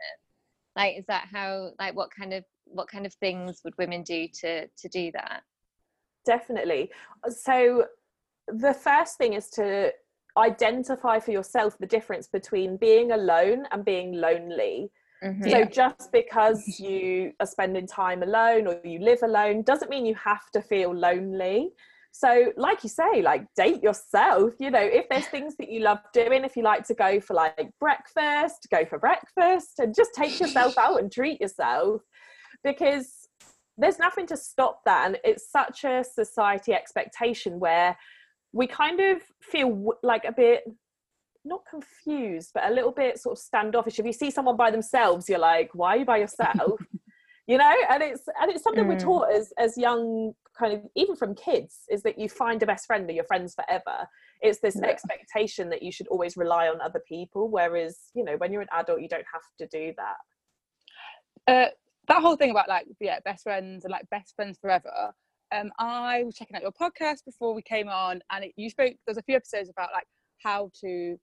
like 0.76 0.98
is 0.98 1.06
that 1.06 1.28
how 1.32 1.70
like 1.78 1.96
what 1.96 2.10
kind 2.16 2.32
of 2.32 2.44
what 2.66 2.88
kind 2.88 3.06
of 3.06 3.14
things 3.14 3.60
would 3.64 3.74
women 3.78 4.02
do 4.02 4.28
to 4.40 4.66
to 4.66 4.88
do 4.88 5.10
that? 5.12 5.42
Definitely. 6.24 6.90
So 7.28 7.86
the 8.48 8.74
first 8.74 9.16
thing 9.16 9.32
is 9.32 9.48
to 9.50 9.92
identify 10.36 11.18
for 11.18 11.30
yourself 11.30 11.78
the 11.78 11.86
difference 11.86 12.28
between 12.28 12.76
being 12.76 13.12
alone 13.12 13.64
and 13.72 13.84
being 13.84 14.12
lonely. 14.12 14.90
Mm-hmm. 15.24 15.50
so 15.50 15.64
just 15.64 16.12
because 16.12 16.78
you 16.78 17.32
are 17.40 17.46
spending 17.46 17.86
time 17.86 18.22
alone 18.22 18.66
or 18.66 18.78
you 18.84 18.98
live 18.98 19.22
alone 19.22 19.62
doesn't 19.62 19.88
mean 19.88 20.04
you 20.04 20.14
have 20.14 20.50
to 20.50 20.60
feel 20.60 20.94
lonely 20.94 21.70
so 22.18 22.52
like 22.56 22.82
you 22.82 22.88
say 22.88 23.20
like 23.20 23.44
date 23.56 23.82
yourself 23.82 24.52
you 24.58 24.70
know 24.70 24.80
if 24.80 25.06
there's 25.10 25.26
things 25.26 25.54
that 25.58 25.70
you 25.70 25.80
love 25.80 25.98
doing 26.14 26.44
if 26.44 26.56
you 26.56 26.62
like 26.62 26.86
to 26.86 26.94
go 26.94 27.20
for 27.20 27.34
like 27.34 27.70
breakfast 27.78 28.66
go 28.70 28.86
for 28.86 28.98
breakfast 28.98 29.78
and 29.78 29.94
just 29.94 30.10
take 30.14 30.40
yourself 30.40 30.78
out 30.78 30.98
and 30.98 31.12
treat 31.12 31.40
yourself 31.40 32.00
because 32.64 33.28
there's 33.76 33.98
nothing 33.98 34.26
to 34.26 34.36
stop 34.36 34.80
that 34.86 35.06
and 35.06 35.18
it's 35.24 35.50
such 35.50 35.84
a 35.84 36.02
society 36.02 36.72
expectation 36.72 37.60
where 37.60 37.96
we 38.52 38.66
kind 38.66 39.00
of 39.00 39.20
feel 39.42 39.92
like 40.02 40.24
a 40.24 40.32
bit 40.32 40.62
not 41.44 41.60
confused 41.68 42.50
but 42.54 42.64
a 42.70 42.74
little 42.74 42.90
bit 42.90 43.18
sort 43.18 43.38
of 43.38 43.38
standoffish. 43.38 43.98
If 43.98 44.06
you 44.06 44.12
see 44.12 44.30
someone 44.30 44.56
by 44.56 44.70
themselves 44.70 45.28
you're 45.28 45.38
like 45.38 45.70
why 45.74 45.90
are 45.90 45.98
you 45.98 46.04
by 46.04 46.18
yourself? 46.18 46.80
You 47.48 47.58
know? 47.58 47.76
And 47.90 48.02
it's 48.02 48.22
and 48.42 48.50
it's 48.50 48.64
something 48.64 48.82
mm. 48.82 48.88
we're 48.88 48.98
taught 48.98 49.30
as 49.32 49.52
as 49.56 49.78
young 49.78 50.32
kind 50.58 50.72
of 50.72 50.82
even 50.94 51.16
from 51.16 51.34
kids 51.34 51.80
is 51.90 52.02
that 52.02 52.18
you 52.18 52.28
find 52.28 52.62
a 52.62 52.66
best 52.66 52.86
friend 52.86 53.08
or 53.08 53.12
your 53.12 53.24
friends 53.24 53.54
forever. 53.54 54.08
It's 54.40 54.60
this 54.60 54.76
yeah. 54.80 54.88
expectation 54.88 55.68
that 55.70 55.82
you 55.82 55.92
should 55.92 56.08
always 56.08 56.36
rely 56.36 56.68
on 56.68 56.80
other 56.80 57.02
people 57.06 57.50
whereas 57.50 57.98
you 58.14 58.24
know 58.24 58.36
when 58.36 58.52
you're 58.52 58.62
an 58.62 58.68
adult 58.72 59.00
you 59.00 59.08
don't 59.08 59.24
have 59.32 59.42
to 59.58 59.66
do 59.66 59.92
that. 59.96 61.52
Uh, 61.52 61.70
that 62.08 62.22
whole 62.22 62.36
thing 62.36 62.50
about 62.50 62.68
like 62.68 62.86
yeah 63.00 63.18
best 63.24 63.42
friends 63.42 63.84
and 63.84 63.92
like 63.92 64.08
best 64.10 64.34
friends 64.36 64.58
forever 64.60 65.12
um 65.52 65.70
i 65.78 66.22
was 66.24 66.34
checking 66.34 66.56
out 66.56 66.62
your 66.62 66.72
podcast 66.72 67.24
before 67.24 67.54
we 67.54 67.62
came 67.62 67.88
on 67.88 68.20
and 68.30 68.44
it, 68.44 68.52
you 68.56 68.70
spoke 68.70 68.94
there's 69.06 69.18
a 69.18 69.22
few 69.22 69.34
episodes 69.36 69.68
about 69.68 69.90
like 69.92 70.06
how 70.42 70.70
to 70.80 71.16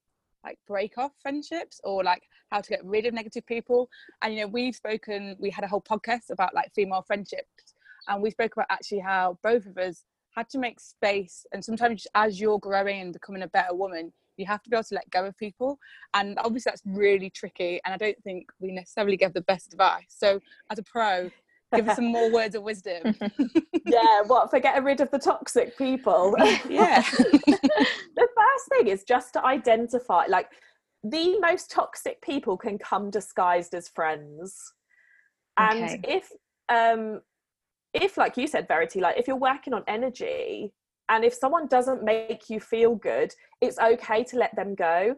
like 0.44 0.58
break 0.68 0.98
off 0.98 1.12
friendships 1.22 1.80
or 1.84 2.04
like 2.04 2.24
how 2.52 2.62
to 2.62 2.70
get 2.70 2.84
rid 2.84 3.06
of 3.06 3.14
negative 3.14 3.46
people. 3.46 3.90
And 4.22 4.34
you 4.34 4.42
know 4.42 4.48
we've 4.48 4.76
spoken 4.76 5.36
we 5.40 5.50
had 5.50 5.64
a 5.64 5.68
whole 5.68 5.82
podcast 5.82 6.30
about 6.32 6.54
like 6.54 6.72
female 6.76 7.04
friendships 7.06 7.73
and 8.08 8.22
we 8.22 8.30
spoke 8.30 8.54
about 8.54 8.68
actually 8.70 9.00
how 9.00 9.38
both 9.44 9.66
of 9.66 9.78
us 9.78 10.06
had 10.36 10.50
to 10.50 10.58
make 10.58 10.80
space 10.80 11.46
and 11.54 11.64
sometimes 11.64 12.08
as 12.16 12.40
you're 12.40 12.60
growing 12.60 13.02
and 13.02 13.14
becoming 13.14 13.44
a 13.44 13.48
better 13.48 13.74
woman 13.74 14.12
you 14.38 14.46
have 14.46 14.64
to 14.64 14.70
be 14.70 14.76
able 14.76 14.84
to 14.84 14.96
let 14.96 15.10
go 15.12 15.26
of 15.26 15.38
people 15.38 15.78
and 16.16 16.38
obviously 16.40 16.72
that's 16.72 16.82
really 16.86 17.30
tricky 17.30 17.80
and 17.86 17.94
i 17.94 17.98
don't 17.98 18.22
think 18.24 18.48
we 18.60 18.72
necessarily 18.72 19.18
give 19.18 19.34
the 19.34 19.42
best 19.42 19.74
advice. 19.74 20.06
So 20.10 20.40
as 20.72 20.80
a 20.80 20.84
pro 20.84 21.30
give 21.76 21.90
us 21.90 21.96
some 21.96 22.06
more 22.06 22.32
words 22.34 22.56
of 22.56 22.64
wisdom. 22.64 23.16
Yeah 23.86 24.22
what 24.28 24.50
for 24.50 24.60
getting 24.60 24.84
rid 24.86 25.02
of 25.02 25.12
the 25.12 25.20
toxic 25.20 25.78
people? 25.78 26.36
Yeah. 26.70 27.02
The 27.02 28.28
first 28.38 28.70
thing 28.70 28.88
is 28.88 29.04
just 29.04 29.34
to 29.34 29.46
identify 29.46 30.26
like 30.28 30.48
the 31.04 31.38
most 31.40 31.70
toxic 31.70 32.22
people 32.22 32.56
can 32.58 32.78
come 32.78 33.10
disguised 33.10 33.76
as 33.76 33.90
friends. 33.90 34.74
And 35.58 35.84
okay. 35.84 36.02
if 36.08 36.30
um 36.70 37.22
if 37.94 38.18
like 38.18 38.38
you 38.38 38.48
said 38.48 38.68
verity 38.68 39.00
like 39.00 39.18
if 39.18 39.28
you're 39.28 39.36
working 39.36 39.74
on 39.74 39.84
energy 39.88 40.72
and 41.10 41.24
if 41.24 41.34
someone 41.34 41.68
doesn't 41.68 42.04
make 42.04 42.50
you 42.50 42.60
feel 42.60 42.96
good 42.96 43.34
it's 43.62 43.80
okay 43.80 44.24
to 44.24 44.38
let 44.38 44.56
them 44.56 44.76
go 44.76 45.16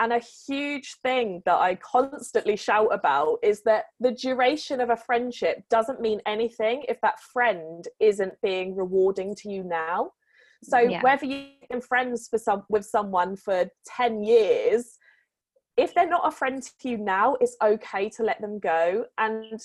and 0.00 0.14
a 0.14 0.20
huge 0.48 0.96
thing 1.02 1.42
that 1.44 1.56
I 1.56 1.74
constantly 1.74 2.56
shout 2.56 2.88
about 2.90 3.36
is 3.42 3.62
that 3.64 3.84
the 4.00 4.12
duration 4.12 4.80
of 4.80 4.88
a 4.88 4.96
friendship 4.96 5.62
doesn't 5.68 6.00
mean 6.00 6.22
anything 6.24 6.84
if 6.88 6.98
that 7.02 7.20
friend 7.20 7.86
isn't 8.00 8.32
being 8.42 8.74
rewarding 8.74 9.34
to 9.36 9.50
you 9.50 9.62
now. 9.62 10.12
So 10.62 10.78
yeah. 10.78 11.02
whether 11.02 11.26
you've 11.26 11.68
been 11.68 11.82
friends 11.82 12.28
for 12.28 12.38
some 12.38 12.64
with 12.70 12.86
someone 12.86 13.36
for 13.36 13.66
10 13.94 14.22
years, 14.22 14.96
if 15.76 15.94
they're 15.94 16.08
not 16.08 16.26
a 16.26 16.30
friend 16.30 16.62
to 16.62 16.88
you 16.88 16.96
now, 16.96 17.36
it's 17.38 17.56
okay 17.62 18.08
to 18.08 18.22
let 18.22 18.40
them 18.40 18.58
go. 18.58 19.04
And 19.18 19.60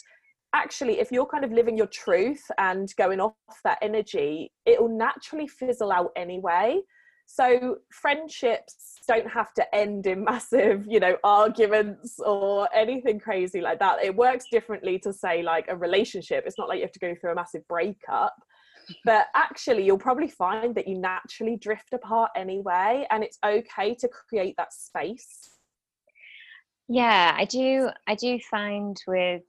actually, 0.56 1.00
if 1.00 1.12
you're 1.12 1.26
kind 1.26 1.44
of 1.44 1.52
living 1.52 1.78
your 1.78 1.88
truth 1.88 2.44
and 2.58 2.92
going 2.98 3.20
off 3.20 3.36
that 3.64 3.78
energy, 3.82 4.52
it'll 4.66 4.90
naturally 4.90 5.48
fizzle 5.48 5.92
out 5.92 6.12
anyway. 6.16 6.82
So 7.28 7.78
friendships 7.92 9.00
don't 9.08 9.30
have 9.30 9.54
to 9.56 9.76
end 9.76 10.08
in 10.08 10.24
massive, 10.24 10.86
you 10.88 11.00
know, 11.00 11.18
arguments 11.24 12.20
or 12.20 12.70
anything 12.74 13.20
crazy 13.20 13.62
like 13.62 13.80
that. 13.80 14.04
It 14.04 14.16
works 14.16 14.46
differently 14.52 15.00
to 15.00 15.12
say 15.12 15.44
like 15.44 15.66
a 15.68 15.76
relationship. 15.76 16.44
It's 16.46 16.58
not 16.58 16.70
like 16.70 16.78
you 16.78 16.84
have 16.84 16.92
to 16.94 17.00
go 17.00 17.16
through 17.20 17.32
a 17.32 17.36
massive 17.36 17.68
breakup. 17.68 18.36
But 19.04 19.28
actually, 19.36 19.84
you'll 19.84 19.98
probably 19.98 20.30
find 20.30 20.76
that 20.76 20.88
you 20.88 21.00
naturally 21.00 21.58
drift 21.58 21.94
apart 21.94 22.30
anyway, 22.36 23.08
and 23.10 23.24
it's 23.24 23.40
okay 23.44 23.96
to 23.96 24.08
create 24.08 24.54
that 24.58 24.72
space. 24.74 25.50
Yeah, 26.88 27.36
I 27.36 27.46
do. 27.46 27.90
I 28.08 28.14
do 28.14 28.38
find 28.52 28.96
with 29.08 29.42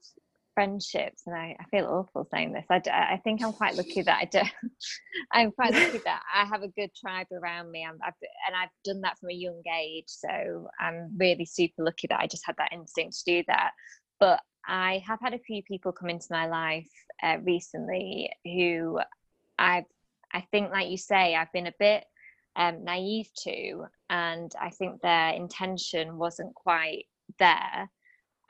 friendships 0.57 1.21
and 1.27 1.35
I, 1.35 1.55
I, 1.59 1.63
feel 1.69 1.85
awful 1.85 2.27
saying 2.33 2.51
this. 2.51 2.65
I, 2.67 2.81
I 2.89 3.21
think 3.23 3.43
i'm 3.43 3.53
quite 3.53 3.75
lucky 3.75 4.01
that 4.01 4.17
i 4.19 4.25
do. 4.25 4.41
I'm 5.31 5.51
quite 5.51 5.71
lucky 5.71 5.99
that 5.99 6.23
i 6.33 6.45
have 6.45 6.63
a 6.63 6.67
good 6.69 6.89
tribe 6.95 7.27
around 7.31 7.69
me. 7.69 7.85
I've, 7.85 8.13
and 8.47 8.55
i've 8.55 8.69
done 8.83 9.01
that 9.01 9.19
from 9.19 9.29
a 9.29 9.33
young 9.33 9.61
age 9.79 10.05
so 10.07 10.67
i'm 10.79 11.15
really 11.15 11.45
super 11.45 11.83
lucky 11.83 12.07
that 12.07 12.19
i 12.19 12.25
just 12.25 12.43
had 12.43 12.55
that 12.57 12.73
instinct 12.73 13.17
to 13.19 13.23
do 13.25 13.43
that. 13.47 13.71
But 14.19 14.39
i 14.67 15.03
have 15.05 15.19
had 15.21 15.35
a 15.35 15.39
few 15.39 15.61
people 15.61 15.91
come 15.91 16.09
into 16.09 16.27
my 16.31 16.47
life 16.47 16.89
uh, 17.21 17.37
recently 17.43 18.31
who 18.43 18.99
i've 19.59 19.85
i 20.33 20.41
think 20.51 20.71
like 20.71 20.89
you 20.89 20.97
say 20.97 21.35
i've 21.35 21.51
been 21.53 21.67
a 21.67 21.73
bit 21.79 22.03
um, 22.55 22.83
naive 22.83 23.29
to 23.43 23.85
and 24.09 24.51
i 24.59 24.71
think 24.71 25.01
their 25.01 25.33
intention 25.33 26.17
wasn't 26.17 26.55
quite 26.55 27.05
there. 27.39 27.89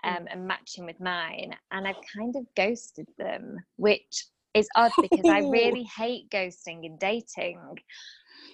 Um, 0.04 0.28
and 0.30 0.48
matching 0.48 0.86
with 0.86 1.00
mine. 1.00 1.56
And 1.72 1.88
I've 1.88 1.96
kind 2.16 2.36
of 2.36 2.46
ghosted 2.56 3.08
them, 3.18 3.58
which 3.78 4.26
is 4.54 4.68
odd 4.76 4.92
because 5.02 5.28
I 5.28 5.40
really 5.52 5.84
hate 5.84 6.30
ghosting 6.30 6.86
in 6.86 6.98
dating. 6.98 7.60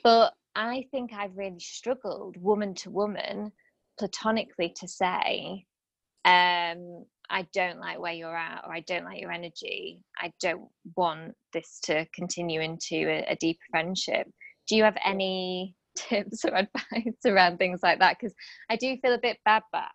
But 0.04 0.34
I 0.56 0.86
think 0.92 1.14
I've 1.14 1.38
really 1.38 1.60
struggled, 1.60 2.38
woman 2.38 2.76
to 2.76 2.92
woman, 2.92 3.52
platonically, 3.98 4.74
to 4.78 4.88
say, 4.88 5.66
um, 6.26 7.06
I 7.30 7.48
don't 7.54 7.80
like 7.80 8.00
where 8.00 8.14
you're 8.14 8.36
at, 8.36 8.64
or 8.66 8.74
I 8.74 8.82
don't 8.82 9.06
like 9.06 9.20
your 9.20 9.32
energy. 9.32 10.02
I 10.18 10.32
don't 10.42 10.68
want 10.96 11.34
this 11.54 11.80
to 11.84 12.06
continue 12.14 12.62
into 12.62 13.10
a, 13.10 13.26
a 13.30 13.36
deeper 13.38 13.64
friendship. 13.72 14.28
Do 14.68 14.76
you 14.76 14.84
have 14.84 14.98
any 15.04 15.76
tips 15.98 16.46
or 16.46 16.56
advice 16.56 17.18
around 17.26 17.58
things 17.58 17.80
like 17.82 18.00
that? 18.00 18.18
Because 18.20 18.36
I 18.70 18.76
do 18.76 18.96
feel 18.98 19.14
a 19.14 19.20
bit 19.20 19.38
bad, 19.46 19.64
but 19.72 19.90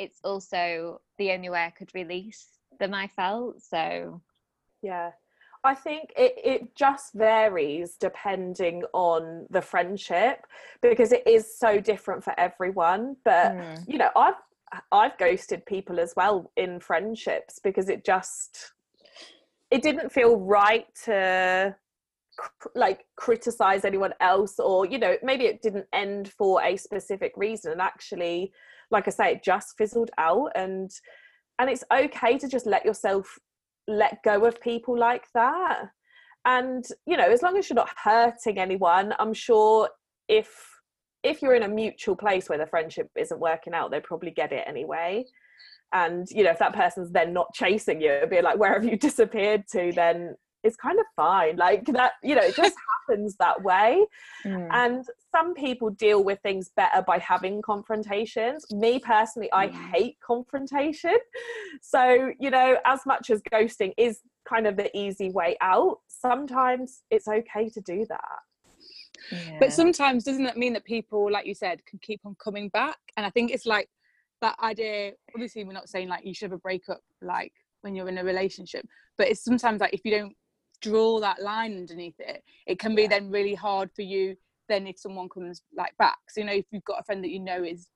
it's 0.00 0.18
also 0.24 1.00
the 1.18 1.30
only 1.32 1.50
way 1.50 1.64
I 1.64 1.70
could 1.70 1.90
release 1.94 2.46
them 2.78 2.94
I 2.94 3.06
felt. 3.06 3.62
So 3.62 4.22
yeah. 4.82 5.10
I 5.62 5.74
think 5.74 6.10
it, 6.16 6.32
it 6.42 6.74
just 6.74 7.12
varies 7.12 7.96
depending 8.00 8.82
on 8.94 9.46
the 9.50 9.60
friendship 9.60 10.46
because 10.80 11.12
it 11.12 11.22
is 11.26 11.58
so 11.58 11.78
different 11.78 12.24
for 12.24 12.32
everyone. 12.40 13.16
But 13.26 13.52
mm. 13.52 13.84
you 13.86 13.98
know, 13.98 14.08
I've 14.16 14.40
I've 14.90 15.18
ghosted 15.18 15.66
people 15.66 16.00
as 16.00 16.14
well 16.16 16.50
in 16.56 16.80
friendships 16.80 17.60
because 17.62 17.90
it 17.90 18.06
just 18.06 18.72
it 19.70 19.82
didn't 19.82 20.10
feel 20.10 20.38
right 20.38 20.86
to 21.04 21.76
like 22.74 23.04
criticize 23.16 23.84
anyone 23.84 24.14
else 24.20 24.58
or 24.58 24.86
you 24.86 24.98
know 24.98 25.16
maybe 25.22 25.44
it 25.44 25.60
didn't 25.60 25.86
end 25.92 26.32
for 26.38 26.62
a 26.62 26.76
specific 26.76 27.32
reason 27.36 27.72
and 27.72 27.82
actually 27.82 28.50
like 28.90 29.06
I 29.06 29.10
say, 29.10 29.32
it 29.32 29.44
just 29.44 29.76
fizzled 29.76 30.10
out 30.18 30.50
and 30.54 30.90
and 31.58 31.68
it's 31.68 31.84
okay 31.92 32.38
to 32.38 32.48
just 32.48 32.66
let 32.66 32.84
yourself 32.84 33.38
let 33.86 34.22
go 34.22 34.46
of 34.46 34.60
people 34.60 34.98
like 34.98 35.26
that. 35.34 35.84
And 36.44 36.84
you 37.06 37.16
know, 37.16 37.28
as 37.30 37.42
long 37.42 37.56
as 37.56 37.68
you're 37.68 37.74
not 37.74 37.90
hurting 38.02 38.58
anyone, 38.58 39.14
I'm 39.18 39.34
sure 39.34 39.88
if 40.28 40.48
if 41.22 41.42
you're 41.42 41.54
in 41.54 41.64
a 41.64 41.68
mutual 41.68 42.16
place 42.16 42.48
where 42.48 42.58
the 42.58 42.66
friendship 42.66 43.08
isn't 43.16 43.40
working 43.40 43.74
out, 43.74 43.90
they 43.90 44.00
probably 44.00 44.30
get 44.30 44.52
it 44.52 44.64
anyway. 44.66 45.24
And 45.92 46.26
you 46.30 46.44
know, 46.44 46.50
if 46.50 46.58
that 46.58 46.74
person's 46.74 47.10
then 47.10 47.32
not 47.32 47.52
chasing 47.52 48.00
you, 48.00 48.10
it'd 48.10 48.30
be 48.30 48.40
like, 48.40 48.58
where 48.58 48.72
have 48.72 48.84
you 48.84 48.96
disappeared 48.98 49.64
to? 49.72 49.92
Then 49.94 50.36
it's 50.62 50.76
kind 50.76 50.98
of 50.98 51.06
fine. 51.16 51.56
Like 51.56 51.84
that, 51.86 52.12
you 52.22 52.34
know, 52.34 52.42
it 52.42 52.54
just 52.56 52.76
happens 53.08 53.36
that 53.36 53.62
way. 53.62 54.04
Mm. 54.44 54.68
And 54.70 55.04
some 55.34 55.54
people 55.54 55.90
deal 55.90 56.22
with 56.22 56.40
things 56.42 56.70
better 56.76 57.02
by 57.02 57.18
having 57.18 57.62
confrontations. 57.62 58.64
Me 58.70 58.98
personally, 58.98 59.50
I 59.52 59.68
mm. 59.68 59.90
hate 59.92 60.18
confrontation. 60.24 61.16
So, 61.80 62.32
you 62.38 62.50
know, 62.50 62.76
as 62.84 63.00
much 63.06 63.30
as 63.30 63.40
ghosting 63.52 63.92
is 63.96 64.20
kind 64.48 64.66
of 64.66 64.76
the 64.76 64.94
easy 64.96 65.30
way 65.30 65.56
out, 65.60 65.98
sometimes 66.08 67.02
it's 67.10 67.28
okay 67.28 67.68
to 67.70 67.80
do 67.80 68.06
that. 68.08 68.40
Yeah. 69.30 69.58
But 69.58 69.72
sometimes 69.72 70.24
doesn't 70.24 70.44
that 70.44 70.56
mean 70.56 70.72
that 70.72 70.84
people, 70.84 71.30
like 71.30 71.46
you 71.46 71.54
said, 71.54 71.84
can 71.86 71.98
keep 72.00 72.20
on 72.24 72.36
coming 72.42 72.68
back? 72.70 72.96
And 73.16 73.24
I 73.26 73.30
think 73.30 73.50
it's 73.50 73.66
like 73.66 73.88
that 74.40 74.56
idea. 74.62 75.12
Obviously, 75.34 75.64
we're 75.64 75.72
not 75.72 75.88
saying 75.88 76.08
like 76.08 76.24
you 76.24 76.34
should 76.34 76.50
have 76.50 76.58
a 76.58 76.60
breakup 76.60 77.00
like 77.22 77.52
when 77.82 77.94
you're 77.94 78.08
in 78.08 78.18
a 78.18 78.24
relationship, 78.24 78.86
but 79.18 79.28
it's 79.28 79.44
sometimes 79.44 79.80
like 79.80 79.94
if 79.94 80.00
you 80.04 80.10
don't 80.10 80.34
draw 80.80 81.20
that 81.20 81.42
line 81.42 81.76
underneath 81.76 82.18
it 82.18 82.42
it 82.66 82.78
can 82.78 82.94
be 82.94 83.02
yeah. 83.02 83.08
then 83.08 83.30
really 83.30 83.54
hard 83.54 83.90
for 83.94 84.02
you 84.02 84.36
then 84.70 84.86
if 84.86 84.98
someone 84.98 85.28
comes 85.28 85.62
like 85.76 85.94
back. 85.98 86.18
So 86.28 86.40
you 86.40 86.46
know 86.46 86.54
if 86.54 86.64
you've 86.70 86.84
got 86.84 87.00
a 87.00 87.02
friend 87.02 87.22
that 87.22 87.30
you 87.30 87.40
know 87.40 87.62
is 87.62 87.90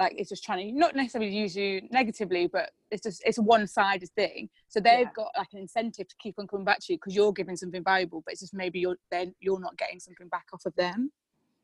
like 0.00 0.14
it's 0.16 0.28
just 0.28 0.42
trying 0.42 0.66
to 0.66 0.78
not 0.78 0.96
necessarily 0.96 1.30
use 1.30 1.56
you 1.56 1.82
negatively 1.90 2.46
but 2.46 2.70
it's 2.90 3.02
just 3.02 3.22
it's 3.24 3.38
a 3.38 3.42
one-sided 3.42 4.08
thing. 4.16 4.48
So 4.68 4.80
they've 4.80 5.00
yeah. 5.00 5.12
got 5.14 5.30
like 5.36 5.48
an 5.52 5.60
incentive 5.60 6.08
to 6.08 6.14
keep 6.18 6.36
on 6.38 6.48
coming 6.48 6.64
back 6.64 6.80
to 6.80 6.92
you 6.92 6.96
because 6.96 7.14
you're 7.14 7.32
giving 7.32 7.56
something 7.56 7.84
valuable 7.84 8.22
but 8.24 8.32
it's 8.32 8.40
just 8.40 8.54
maybe 8.54 8.80
you're 8.80 8.96
then 9.12 9.34
you're 9.38 9.60
not 9.60 9.76
getting 9.78 10.00
something 10.00 10.28
back 10.28 10.46
off 10.52 10.66
of 10.66 10.74
them. 10.74 11.12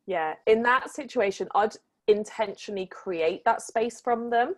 Yeah. 0.06 0.34
In 0.46 0.62
that 0.62 0.90
situation 0.90 1.48
i'd 1.54 1.74
intentionally 2.06 2.84
create 2.86 3.42
that 3.46 3.62
space 3.62 3.98
from 3.98 4.28
them 4.28 4.54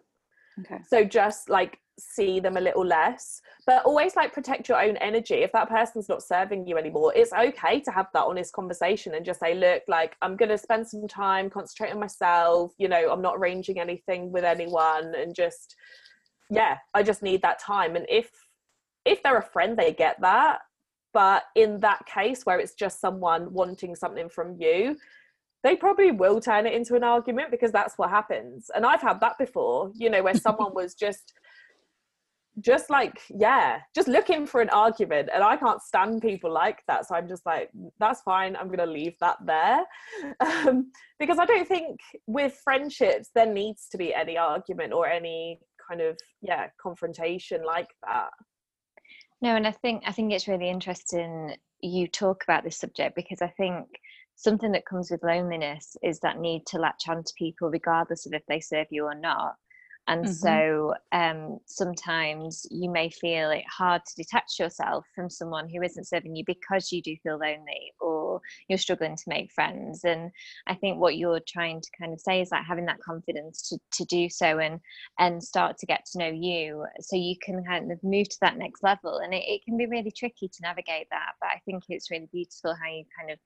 okay. 0.60 0.78
So 0.86 1.04
just 1.04 1.48
like 1.48 1.78
see 1.98 2.40
them 2.40 2.58
a 2.58 2.60
little 2.60 2.84
less 2.84 3.40
but 3.66 3.84
always 3.84 4.14
like 4.14 4.32
protect 4.32 4.68
your 4.68 4.80
own 4.80 4.96
energy. 4.98 5.36
If 5.36 5.50
that 5.52 5.68
person's 5.68 6.08
not 6.08 6.22
serving 6.22 6.66
you 6.66 6.76
anymore 6.76 7.12
it's 7.16 7.32
okay 7.32 7.80
to 7.80 7.90
have 7.90 8.06
that 8.12 8.24
honest 8.24 8.52
conversation 8.52 9.14
and 9.14 9.24
just 9.24 9.40
say 9.40 9.54
look 9.54 9.82
like 9.88 10.16
i'm 10.20 10.36
going 10.36 10.50
to 10.50 10.58
spend 10.58 10.86
some 10.86 11.08
time 11.08 11.48
concentrate 11.48 11.92
on 11.92 12.00
myself 12.00 12.72
you 12.78 12.88
know 12.88 13.10
i'm 13.10 13.22
not 13.22 13.36
arranging 13.36 13.80
anything 13.80 14.30
with 14.30 14.44
anyone 14.44 15.14
and 15.14 15.34
just 15.34 15.74
yeah 16.50 16.76
i 16.94 17.02
just 17.02 17.22
need 17.22 17.42
that 17.42 17.58
time. 17.58 17.96
And 17.96 18.06
if 18.08 18.30
if 19.04 19.22
they're 19.22 19.38
a 19.38 19.42
friend 19.42 19.76
they 19.76 19.92
get 19.92 20.20
that 20.20 20.60
but 21.14 21.44
in 21.54 21.80
that 21.80 22.04
case 22.04 22.44
where 22.44 22.60
it's 22.60 22.74
just 22.74 23.00
someone 23.00 23.50
wanting 23.52 23.94
something 23.96 24.28
from 24.28 24.54
you 24.60 24.96
they 25.66 25.74
probably 25.74 26.12
will 26.12 26.40
turn 26.40 26.64
it 26.64 26.74
into 26.74 26.94
an 26.94 27.02
argument 27.02 27.50
because 27.50 27.72
that's 27.72 27.98
what 27.98 28.08
happens. 28.08 28.70
And 28.74 28.86
i've 28.86 29.02
had 29.02 29.20
that 29.20 29.36
before 29.36 29.90
you 29.94 30.08
know 30.08 30.22
where 30.22 30.34
someone 30.34 30.72
was 30.74 30.94
just 30.94 31.32
just 32.60 32.88
like 32.88 33.20
yeah 33.28 33.80
just 33.94 34.08
looking 34.08 34.46
for 34.46 34.60
an 34.60 34.70
argument. 34.70 35.28
And 35.34 35.42
i 35.42 35.56
can't 35.56 35.82
stand 35.82 36.22
people 36.22 36.52
like 36.52 36.78
that. 36.86 37.06
So 37.06 37.16
i'm 37.16 37.28
just 37.28 37.44
like 37.44 37.70
that's 37.98 38.22
fine. 38.22 38.54
I'm 38.54 38.68
gonna 38.68 38.86
leave 39.00 39.16
that 39.20 39.38
there. 39.44 39.80
Um, 40.40 40.92
because 41.18 41.38
i 41.38 41.46
don't 41.46 41.68
think 41.68 41.98
with 42.26 42.54
friendships 42.62 43.30
there 43.34 43.52
needs 43.60 43.88
to 43.90 43.98
be 43.98 44.14
any 44.14 44.38
argument 44.38 44.92
or 44.92 45.08
any 45.08 45.58
kind 45.88 46.00
of 46.00 46.16
yeah 46.42 46.68
confrontation 46.80 47.64
like 47.64 47.90
that. 48.06 48.30
No 49.42 49.56
and 49.56 49.66
i 49.66 49.72
think 49.72 50.04
i 50.06 50.12
think 50.12 50.32
it's 50.32 50.48
really 50.48 50.70
interesting 50.70 51.56
you 51.82 52.06
talk 52.08 52.42
about 52.44 52.64
this 52.64 52.78
subject 52.78 53.14
because 53.14 53.42
i 53.42 53.48
think 53.48 53.86
something 54.36 54.72
that 54.72 54.86
comes 54.86 55.10
with 55.10 55.22
loneliness 55.22 55.96
is 56.02 56.20
that 56.20 56.38
need 56.38 56.66
to 56.66 56.78
latch 56.78 57.08
on 57.08 57.24
to 57.24 57.32
people 57.36 57.70
regardless 57.70 58.26
of 58.26 58.32
if 58.34 58.42
they 58.46 58.60
serve 58.60 58.86
you 58.90 59.04
or 59.04 59.14
not. 59.14 59.54
And 60.08 60.24
mm-hmm. 60.24 60.32
so 60.32 60.94
um, 61.12 61.58
sometimes 61.66 62.64
you 62.70 62.90
may 62.90 63.10
feel 63.10 63.50
it 63.50 63.64
hard 63.68 64.02
to 64.06 64.22
detach 64.22 64.58
yourself 64.58 65.04
from 65.14 65.28
someone 65.28 65.68
who 65.68 65.82
isn't 65.82 66.06
serving 66.06 66.36
you 66.36 66.44
because 66.46 66.92
you 66.92 67.02
do 67.02 67.16
feel 67.22 67.38
lonely 67.38 67.92
or 68.00 68.40
you're 68.68 68.78
struggling 68.78 69.16
to 69.16 69.22
make 69.26 69.50
friends. 69.52 70.04
And 70.04 70.30
i 70.66 70.74
think 70.74 70.98
what 70.98 71.16
you're 71.16 71.40
trying 71.48 71.80
to 71.80 71.88
kind 71.98 72.12
of 72.12 72.20
say 72.20 72.40
is 72.40 72.50
like 72.52 72.64
having 72.64 72.86
that 72.86 73.00
confidence 73.00 73.68
to, 73.68 73.78
to 73.92 74.04
do 74.04 74.28
so 74.28 74.58
and 74.58 74.80
and 75.18 75.42
start 75.42 75.78
to 75.78 75.86
get 75.86 76.04
to 76.12 76.18
know 76.18 76.30
you 76.32 76.84
so 77.00 77.16
you 77.16 77.34
can 77.42 77.64
kind 77.64 77.90
of 77.90 77.98
move 78.02 78.28
to 78.28 78.38
that 78.42 78.58
next 78.58 78.82
level. 78.82 79.18
And 79.18 79.34
it, 79.34 79.42
it 79.46 79.64
can 79.64 79.76
be 79.76 79.86
really 79.86 80.12
tricky 80.12 80.48
to 80.48 80.62
navigate 80.62 81.08
that 81.10 81.32
but 81.40 81.48
i 81.48 81.60
think 81.64 81.84
it's 81.88 82.10
really 82.10 82.28
beautiful 82.32 82.74
how 82.74 82.90
you 82.90 83.04
kind 83.18 83.30
of 83.30 83.38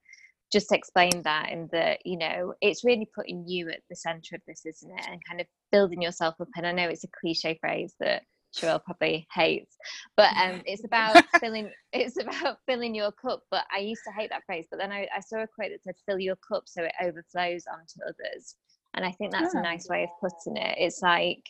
just 0.51 0.73
explained 0.73 1.25
that 1.25 1.51
in 1.51 1.69
that 1.73 2.01
you 2.05 2.19
know 2.19 2.55
it's 2.61 2.85
really 2.85 3.09
putting 3.15 3.47
you 3.47 3.69
at 3.69 3.81
the 3.89 3.97
center 3.97 4.35
of 4.35 4.43
this 4.47 4.65
isn't 4.67 4.91
it? 4.91 5.07
And 5.09 5.21
kind 5.29 5.41
of 5.41 5.47
building 5.73 6.03
yourself 6.03 6.35
up. 6.41 6.49
And 6.57 6.67
i 6.67 6.73
know 6.73 6.89
it's 6.89 7.05
a 7.05 7.09
cliche 7.21 7.59
phrase 7.61 7.95
that 8.01 8.23
Charelle 8.57 8.83
probably 8.85 9.29
hates 9.33 9.77
but 10.17 10.31
um 10.37 10.63
it's 10.67 10.85
about 10.85 11.23
filling 11.39 11.71
it's 11.93 12.21
about 12.21 12.59
filling 12.67 12.95
your 12.95 13.13
cup. 13.13 13.43
But 13.51 13.65
i 13.75 13.79
used 13.79 14.03
to 14.07 14.13
hate 14.13 14.31
that 14.31 14.45
phrase 14.45 14.67
but 14.71 14.79
then 14.79 14.93
i, 14.93 15.07
I 15.15 15.21
saw 15.21 15.43
a 15.43 15.47
quote 15.47 15.71
that 15.71 15.83
said 15.83 15.95
fill 16.07 16.19
your 16.19 16.37
cup 16.37 16.65
so 16.67 16.83
it 16.83 16.93
overflows 17.01 17.65
onto 17.73 18.01
others. 18.05 18.57
And 18.95 19.05
i 19.05 19.13
think 19.13 19.33
that's 19.33 19.55
a 19.55 19.63
nice 19.63 19.89
way 19.89 20.05
of 20.05 20.11
putting 20.21 20.61
it. 20.61 20.77
It's 20.79 21.01
like 21.03 21.43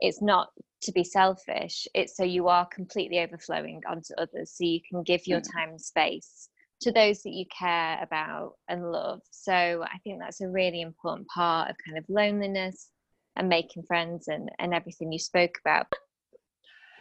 it's 0.00 0.20
not 0.20 0.48
to 0.82 0.92
be 0.92 1.04
selfish. 1.04 1.88
It's 1.94 2.16
so 2.16 2.22
you 2.22 2.48
are 2.48 2.66
completely 2.66 3.18
overflowing 3.20 3.80
onto 3.88 4.14
others 4.18 4.52
so 4.54 4.64
you 4.64 4.80
can 4.88 5.02
give 5.02 5.26
your 5.26 5.40
time 5.40 5.70
and 5.70 5.80
space 5.80 6.48
to 6.80 6.92
those 6.92 7.22
that 7.22 7.32
you 7.32 7.44
care 7.56 7.98
about 8.02 8.54
and 8.68 8.90
love. 8.90 9.20
So 9.30 9.52
I 9.84 9.98
think 10.04 10.20
that's 10.20 10.40
a 10.40 10.48
really 10.48 10.80
important 10.80 11.26
part 11.28 11.70
of 11.70 11.76
kind 11.84 11.98
of 11.98 12.04
loneliness 12.08 12.90
and 13.36 13.48
making 13.48 13.84
friends 13.84 14.28
and, 14.28 14.50
and 14.58 14.74
everything 14.74 15.12
you 15.12 15.18
spoke 15.18 15.56
about. 15.64 15.86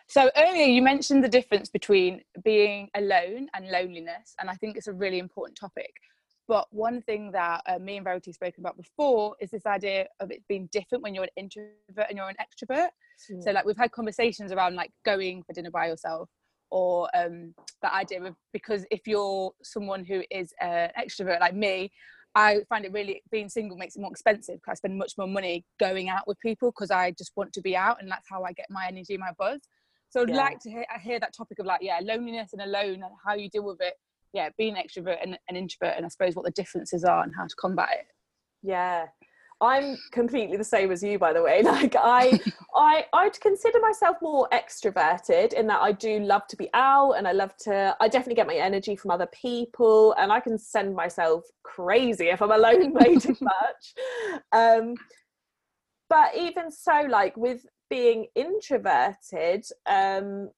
So 0.08 0.30
earlier 0.38 0.66
you 0.66 0.82
mentioned 0.82 1.24
the 1.24 1.30
difference 1.30 1.70
between 1.70 2.22
being 2.44 2.90
alone 2.96 3.48
and 3.54 3.70
loneliness, 3.70 4.36
and 4.40 4.50
I 4.50 4.54
think 4.56 4.78
it's 4.78 4.88
a 4.88 4.94
really 4.94 5.20
important 5.20 5.58
topic. 5.58 5.92
But 6.48 6.68
one 6.70 7.02
thing 7.02 7.32
that 7.32 7.62
uh, 7.66 7.80
me 7.80 7.98
and 7.98 8.04
Verity 8.04 8.32
spoken 8.32 8.62
about 8.62 8.78
before 8.78 9.36
is 9.42 9.50
this 9.50 9.66
idea 9.66 10.06
of 10.20 10.30
it 10.30 10.44
being 10.48 10.70
different 10.72 11.04
when 11.04 11.16
you're 11.16 11.24
an 11.24 11.30
introvert 11.36 12.06
and 12.08 12.18
you're 12.18 12.30
an 12.30 12.36
extrovert. 12.40 12.90
Mm. 13.32 13.44
So 13.44 13.52
like 13.52 13.66
we've 13.66 13.78
had 13.78 13.92
conversations 13.92 14.52
around 14.52 14.76
like 14.76 14.92
going 15.04 15.42
for 15.42 15.54
dinner 15.54 15.72
by 15.72 15.88
yourself 15.88 16.30
or 16.72 17.10
um, 17.16 17.54
that 17.82 17.94
idea 17.94 18.24
of 18.24 18.36
because 18.54 18.86
if 18.92 19.02
you're 19.06 19.52
someone 19.64 20.04
who 20.04 20.24
is 20.32 20.54
an 20.62 20.90
extrovert 21.00 21.40
like 21.40 21.56
me 21.56 21.92
I 22.36 22.60
find 22.68 22.84
it 22.84 22.92
really 22.92 23.22
being 23.32 23.48
single 23.48 23.78
makes 23.78 23.96
it 23.96 24.02
more 24.02 24.12
expensive 24.12 24.56
because 24.56 24.72
I 24.72 24.74
spend 24.74 24.98
much 24.98 25.14
more 25.18 25.28
money 25.28 25.66
going 25.80 26.10
out 26.10 26.28
with 26.28 26.38
people 26.42 26.70
because 26.72 26.92
I 26.92 27.12
just 27.12 27.32
want 27.38 27.54
to 27.54 27.62
be 27.62 27.78
out 27.78 28.02
and 28.02 28.12
that's 28.12 28.28
how 28.30 28.44
I 28.44 28.52
get 28.52 28.66
my 28.70 28.88
energy, 28.88 29.18
my 29.18 29.32
buzz. 29.40 29.62
So 30.10 30.22
I'd 30.22 30.30
yeah. 30.30 30.36
like 30.36 30.60
to 30.60 30.70
hear, 30.70 30.86
hear 31.02 31.20
that 31.22 31.34
topic 31.36 31.60
of 31.60 31.66
like, 31.66 31.80
yeah, 31.82 32.00
loneliness 32.04 32.52
and 32.52 32.62
alone 32.62 33.04
and 33.04 33.14
how 33.26 33.36
you 33.36 33.50
deal 33.50 33.64
with 33.64 33.80
it. 33.80 33.94
Yeah, 34.34 34.50
being 34.58 34.76
an 34.76 34.84
extrovert 34.84 35.20
and 35.24 35.40
an 35.48 35.56
introvert 35.56 35.96
and 35.96 36.06
I 36.06 36.10
suppose 36.10 36.36
what 36.36 36.44
the 36.44 36.52
differences 36.52 37.06
are 37.06 37.24
and 37.24 37.32
how 37.38 37.46
to 37.46 37.56
combat 37.56 37.90
it. 37.94 38.08
Yeah, 38.62 39.06
I'm 39.62 39.98
completely 40.12 40.58
the 40.58 40.64
same 40.64 40.92
as 40.92 41.02
you, 41.02 41.18
by 41.18 41.34
the 41.34 41.42
way. 41.42 41.62
Like 41.76 41.96
I, 41.98 42.40
I, 42.76 43.06
I'd 43.14 43.40
consider 43.42 43.80
myself 43.80 44.18
more 44.22 44.48
extroverted 44.54 45.54
in 45.54 45.68
that 45.68 45.82
I 45.82 45.92
do 45.92 46.20
love 46.20 46.46
to 46.48 46.56
be 46.56 46.70
out 46.74 47.14
and 47.14 47.28
I 47.28 47.32
love 47.32 47.56
to. 47.62 47.96
I 48.00 48.08
definitely 48.08 48.36
get 48.36 48.48
my 48.48 48.56
energy 48.56 48.96
from 48.96 49.12
other 49.12 49.28
people, 49.28 50.14
and 50.18 50.32
I 50.32 50.40
can 50.40 50.58
send 50.58 50.96
myself 50.96 51.44
crazy 51.64 52.28
if 52.28 52.42
I'm 52.42 52.52
alone 52.52 52.94
way 53.00 53.16
too 53.18 53.36
much. 53.42 53.94
Um, 54.52 54.96
but 56.10 56.36
even 56.38 56.72
so, 56.72 57.06
like 57.10 57.36
with 57.36 57.66
being 57.90 58.28
introverted, 58.36 59.66
um, 59.88 60.50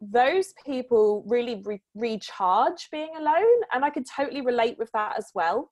those 0.00 0.52
people 0.64 1.24
really 1.26 1.62
re- 1.64 1.82
recharge 1.94 2.88
being 2.90 3.10
alone, 3.18 3.60
and 3.72 3.84
I 3.84 3.90
can 3.90 4.04
totally 4.04 4.40
relate 4.40 4.76
with 4.78 4.90
that 4.92 5.16
as 5.18 5.26
well. 5.34 5.70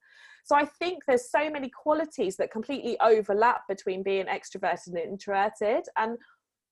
So 0.50 0.56
I 0.56 0.64
think 0.64 1.04
there's 1.06 1.30
so 1.30 1.48
many 1.48 1.68
qualities 1.68 2.36
that 2.38 2.50
completely 2.50 2.98
overlap 2.98 3.68
between 3.68 4.02
being 4.02 4.26
extroverted 4.26 4.88
and 4.88 4.98
introverted. 4.98 5.84
And 5.96 6.18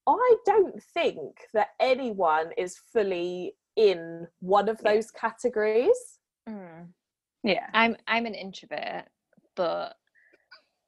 I 0.04 0.34
don't 0.44 0.82
think 0.94 1.36
that 1.54 1.68
anyone 1.78 2.50
is 2.58 2.76
fully 2.92 3.54
in 3.76 4.26
one 4.40 4.68
of 4.68 4.78
those 4.78 5.12
categories. 5.12 6.18
Mm. 6.48 6.88
Yeah. 7.44 7.68
I'm 7.72 7.96
I'm 8.08 8.26
an 8.26 8.34
introvert, 8.34 9.04
but 9.54 9.94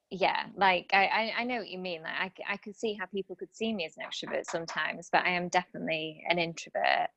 yeah, 0.09 0.47
like 0.57 0.89
I, 0.91 1.05
I, 1.05 1.33
I 1.37 1.43
know 1.45 1.59
what 1.59 1.69
you 1.69 1.79
mean. 1.79 2.01
Like 2.03 2.41
I, 2.45 2.55
I 2.55 2.57
could 2.57 2.75
see 2.75 2.97
how 2.99 3.05
people 3.05 3.37
could 3.37 3.55
see 3.55 3.73
me 3.73 3.85
as 3.85 3.95
an 3.95 4.03
extrovert 4.03 4.43
sometimes, 4.49 5.07
but 5.09 5.23
I 5.23 5.29
am 5.29 5.47
definitely 5.47 6.25
an 6.27 6.39
introvert. 6.39 7.07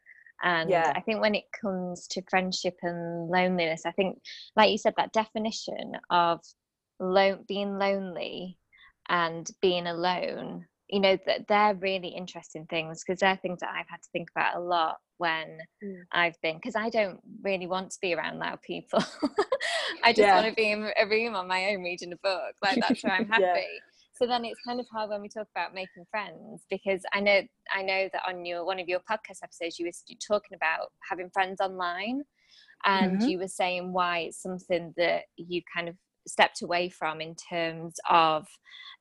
And 0.45 0.69
yeah. 0.69 0.93
I 0.95 1.01
think 1.01 1.21
when 1.21 1.35
it 1.35 1.45
comes 1.59 2.07
to 2.09 2.23
friendship 2.29 2.77
and 2.83 3.29
loneliness, 3.31 3.83
I 3.87 3.93
think, 3.93 4.19
like 4.57 4.71
you 4.71 4.79
said, 4.79 4.93
that 4.99 5.13
definition 5.13 5.93
of 6.11 6.41
lo- 7.01 7.43
being 7.49 7.79
lonely 7.79 8.59
and 9.09 9.49
being 9.63 9.87
alone, 9.87 10.67
you 10.89 11.01
know, 11.01 11.17
that 11.27 11.49
they're 11.49 11.75
really 11.75 12.09
interesting 12.09 12.67
things 12.69 13.03
because 13.03 13.21
they're 13.21 13.39
things 13.41 13.61
that 13.61 13.71
I've 13.71 13.89
had 13.89 14.03
to 14.03 14.09
think 14.13 14.29
about 14.37 14.57
a 14.57 14.61
lot 14.61 14.97
when 15.17 15.59
mm. 15.83 16.03
I've 16.13 16.39
been, 16.43 16.57
because 16.57 16.77
I 16.77 16.91
don't 16.91 17.21
really 17.43 17.67
want 17.67 17.91
to 17.93 17.99
be 18.03 18.15
around 18.15 18.39
loud 18.39 18.61
people. 18.61 19.03
I 20.05 20.13
just 20.13 20.19
yeah. 20.19 20.35
want 20.35 20.49
to 20.49 20.55
be 20.55 20.73
in 20.73 20.91
a 21.01 21.07
room 21.07 21.35
on 21.35 21.49
my 21.49 21.71
own 21.71 21.83
reading 21.83 22.13
a 22.13 22.17
book. 22.23 22.55
Like 22.63 22.81
that's 22.87 23.03
where 23.03 23.15
I'm 23.15 23.29
happy. 23.31 23.43
yeah 23.43 23.79
so 24.17 24.27
then 24.27 24.45
it's 24.45 24.61
kind 24.67 24.81
of 24.81 24.87
hard 24.93 25.11
when 25.11 25.23
we 25.23 25.29
talk 25.29 25.49
about 25.55 25.75
making 25.75 26.05
friends 26.11 26.65
because 26.71 27.03
I 27.13 27.21
know 27.21 27.43
I 27.75 27.83
know 27.83 28.09
that 28.13 28.23
on 28.29 28.45
your 28.45 28.65
one 28.65 28.79
of 28.79 28.89
your 28.89 29.01
podcast 29.01 29.43
episodes 29.43 29.79
you 29.79 29.87
were 29.87 30.17
talking 30.27 30.57
about 30.57 30.89
having 31.09 31.31
friends 31.31 31.61
online 31.61 32.23
and 32.85 33.19
mm-hmm. 33.19 33.29
you 33.29 33.39
were 33.39 33.49
saying 33.49 33.93
why 33.93 34.21
it's 34.21 34.43
something 34.43 34.93
that 34.97 35.23
you 35.37 35.63
kind 35.75 35.89
of 35.89 35.97
stepped 36.27 36.63
away 36.63 36.89
from 36.89 37.21
in 37.21 37.35
terms 37.35 37.95
of 38.09 38.47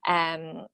um, 0.07 0.65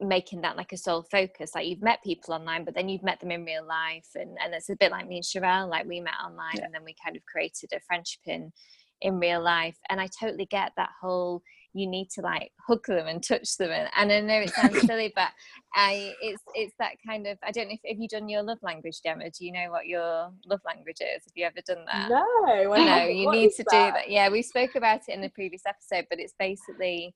making 0.00 0.42
that 0.42 0.56
like 0.56 0.72
a 0.72 0.76
sole 0.76 1.04
focus 1.10 1.52
like 1.54 1.66
you've 1.66 1.82
met 1.82 2.02
people 2.04 2.34
online 2.34 2.64
but 2.64 2.74
then 2.74 2.88
you've 2.88 3.02
met 3.02 3.18
them 3.20 3.30
in 3.30 3.44
real 3.44 3.66
life 3.66 4.06
and 4.14 4.36
and 4.44 4.52
it's 4.54 4.68
a 4.68 4.76
bit 4.76 4.90
like 4.90 5.08
me 5.08 5.16
and 5.16 5.24
Charelle 5.24 5.70
like 5.70 5.86
we 5.86 6.00
met 6.00 6.14
online 6.22 6.56
yeah. 6.56 6.64
and 6.64 6.74
then 6.74 6.84
we 6.84 6.94
kind 7.02 7.16
of 7.16 7.22
created 7.24 7.70
a 7.74 7.80
friendship 7.86 8.20
in 8.26 8.52
in 9.00 9.18
real 9.18 9.42
life 9.42 9.76
and 9.88 10.00
I 10.00 10.08
totally 10.20 10.46
get 10.46 10.72
that 10.76 10.90
whole 11.00 11.42
you 11.76 11.86
need 11.86 12.08
to 12.10 12.22
like 12.22 12.50
hug 12.66 12.84
them 12.86 13.06
and 13.06 13.22
touch 13.22 13.56
them 13.56 13.70
and, 13.70 13.88
and 13.96 14.12
I 14.12 14.20
know 14.20 14.40
it 14.40 14.54
sounds 14.54 14.80
silly 14.86 15.12
but 15.14 15.28
I 15.74 16.14
it's 16.20 16.42
it's 16.54 16.74
that 16.78 16.92
kind 17.06 17.26
of 17.26 17.38
I 17.44 17.52
don't 17.52 17.68
know 17.68 17.74
if 17.74 17.88
have 17.88 18.00
you 18.00 18.08
done 18.08 18.28
your 18.28 18.42
love 18.42 18.58
language 18.62 19.00
demo? 19.04 19.24
Do 19.24 19.44
you 19.44 19.52
know 19.52 19.70
what 19.70 19.86
your 19.86 20.32
love 20.46 20.60
language 20.64 21.00
is? 21.00 21.24
Have 21.24 21.32
you 21.34 21.44
ever 21.44 21.60
done 21.66 21.84
that? 21.92 22.08
No 22.08 22.74
no 22.74 23.04
you 23.06 23.30
need 23.30 23.50
to 23.52 23.64
that? 23.64 23.70
do 23.70 23.98
that. 23.98 24.10
Yeah 24.10 24.28
we 24.30 24.42
spoke 24.42 24.74
about 24.74 25.00
it 25.06 25.14
in 25.14 25.20
the 25.20 25.28
previous 25.30 25.62
episode 25.66 26.06
but 26.08 26.18
it's 26.18 26.34
basically 26.38 27.14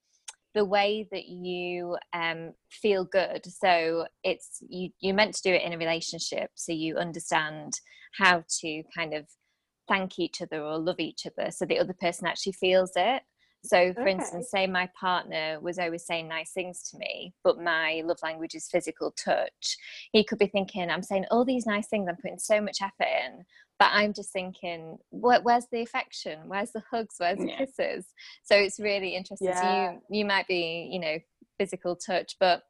the 0.54 0.64
way 0.64 1.06
that 1.12 1.28
you 1.28 1.96
um, 2.12 2.52
feel 2.70 3.04
good. 3.04 3.46
So 3.46 4.06
it's 4.24 4.58
you 4.68 4.90
you're 5.00 5.14
meant 5.14 5.34
to 5.36 5.42
do 5.42 5.54
it 5.54 5.62
in 5.62 5.72
a 5.72 5.78
relationship 5.78 6.50
so 6.54 6.72
you 6.72 6.96
understand 6.96 7.74
how 8.18 8.42
to 8.60 8.82
kind 8.94 9.14
of 9.14 9.26
thank 9.88 10.18
each 10.18 10.40
other 10.40 10.62
or 10.62 10.78
love 10.78 11.00
each 11.00 11.26
other 11.26 11.50
so 11.50 11.64
the 11.64 11.78
other 11.78 11.94
person 12.00 12.26
actually 12.26 12.52
feels 12.52 12.92
it 12.94 13.22
so, 13.62 13.92
for 13.92 14.02
okay. 14.02 14.12
instance, 14.12 14.50
say 14.50 14.66
my 14.66 14.88
partner 14.98 15.58
was 15.60 15.78
always 15.78 16.06
saying 16.06 16.28
nice 16.28 16.52
things 16.52 16.88
to 16.90 16.98
me, 16.98 17.34
but 17.44 17.60
my 17.60 18.02
love 18.04 18.18
language 18.22 18.54
is 18.54 18.68
physical 18.68 19.12
touch. 19.12 19.76
He 20.12 20.24
could 20.24 20.38
be 20.38 20.46
thinking, 20.46 20.90
I'm 20.90 21.02
saying 21.02 21.26
all 21.30 21.44
these 21.44 21.66
nice 21.66 21.88
things, 21.88 22.08
I'm 22.08 22.16
putting 22.16 22.38
so 22.38 22.60
much 22.60 22.78
effort 22.80 23.08
in, 23.26 23.44
but 23.78 23.90
I'm 23.92 24.14
just 24.14 24.32
thinking, 24.32 24.98
where's 25.10 25.66
the 25.70 25.82
affection? 25.82 26.40
Where's 26.46 26.72
the 26.72 26.82
hugs? 26.90 27.16
Where's 27.18 27.38
the 27.38 27.48
yeah. 27.48 27.58
kisses? 27.58 28.06
So 28.44 28.56
it's 28.56 28.80
really 28.80 29.14
interesting. 29.14 29.48
Yeah. 29.48 29.60
So 29.60 29.92
you 30.10 30.20
you 30.20 30.24
might 30.24 30.48
be, 30.48 30.88
you 30.90 31.00
know, 31.00 31.18
physical 31.58 31.96
touch, 31.96 32.36
but 32.40 32.62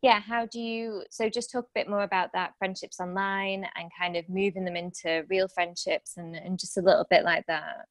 yeah, 0.00 0.20
how 0.20 0.46
do 0.46 0.60
you? 0.60 1.02
So 1.10 1.28
just 1.28 1.50
talk 1.50 1.64
a 1.64 1.74
bit 1.74 1.88
more 1.90 2.04
about 2.04 2.30
that 2.32 2.52
friendships 2.58 3.00
online 3.00 3.66
and 3.76 3.90
kind 3.98 4.16
of 4.16 4.28
moving 4.28 4.64
them 4.64 4.76
into 4.76 5.24
real 5.28 5.48
friendships 5.48 6.16
and 6.16 6.36
and 6.36 6.58
just 6.58 6.78
a 6.78 6.82
little 6.82 7.06
bit 7.10 7.24
like 7.24 7.44
that. 7.48 7.86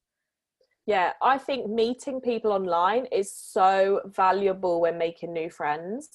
Yeah, 0.87 1.11
I 1.21 1.37
think 1.37 1.69
meeting 1.69 2.21
people 2.21 2.53
online 2.53 3.07
is 3.11 3.35
so 3.35 3.99
valuable 4.05 4.79
when 4.79 4.97
making 4.97 5.33
new 5.33 5.49
friends. 5.49 6.09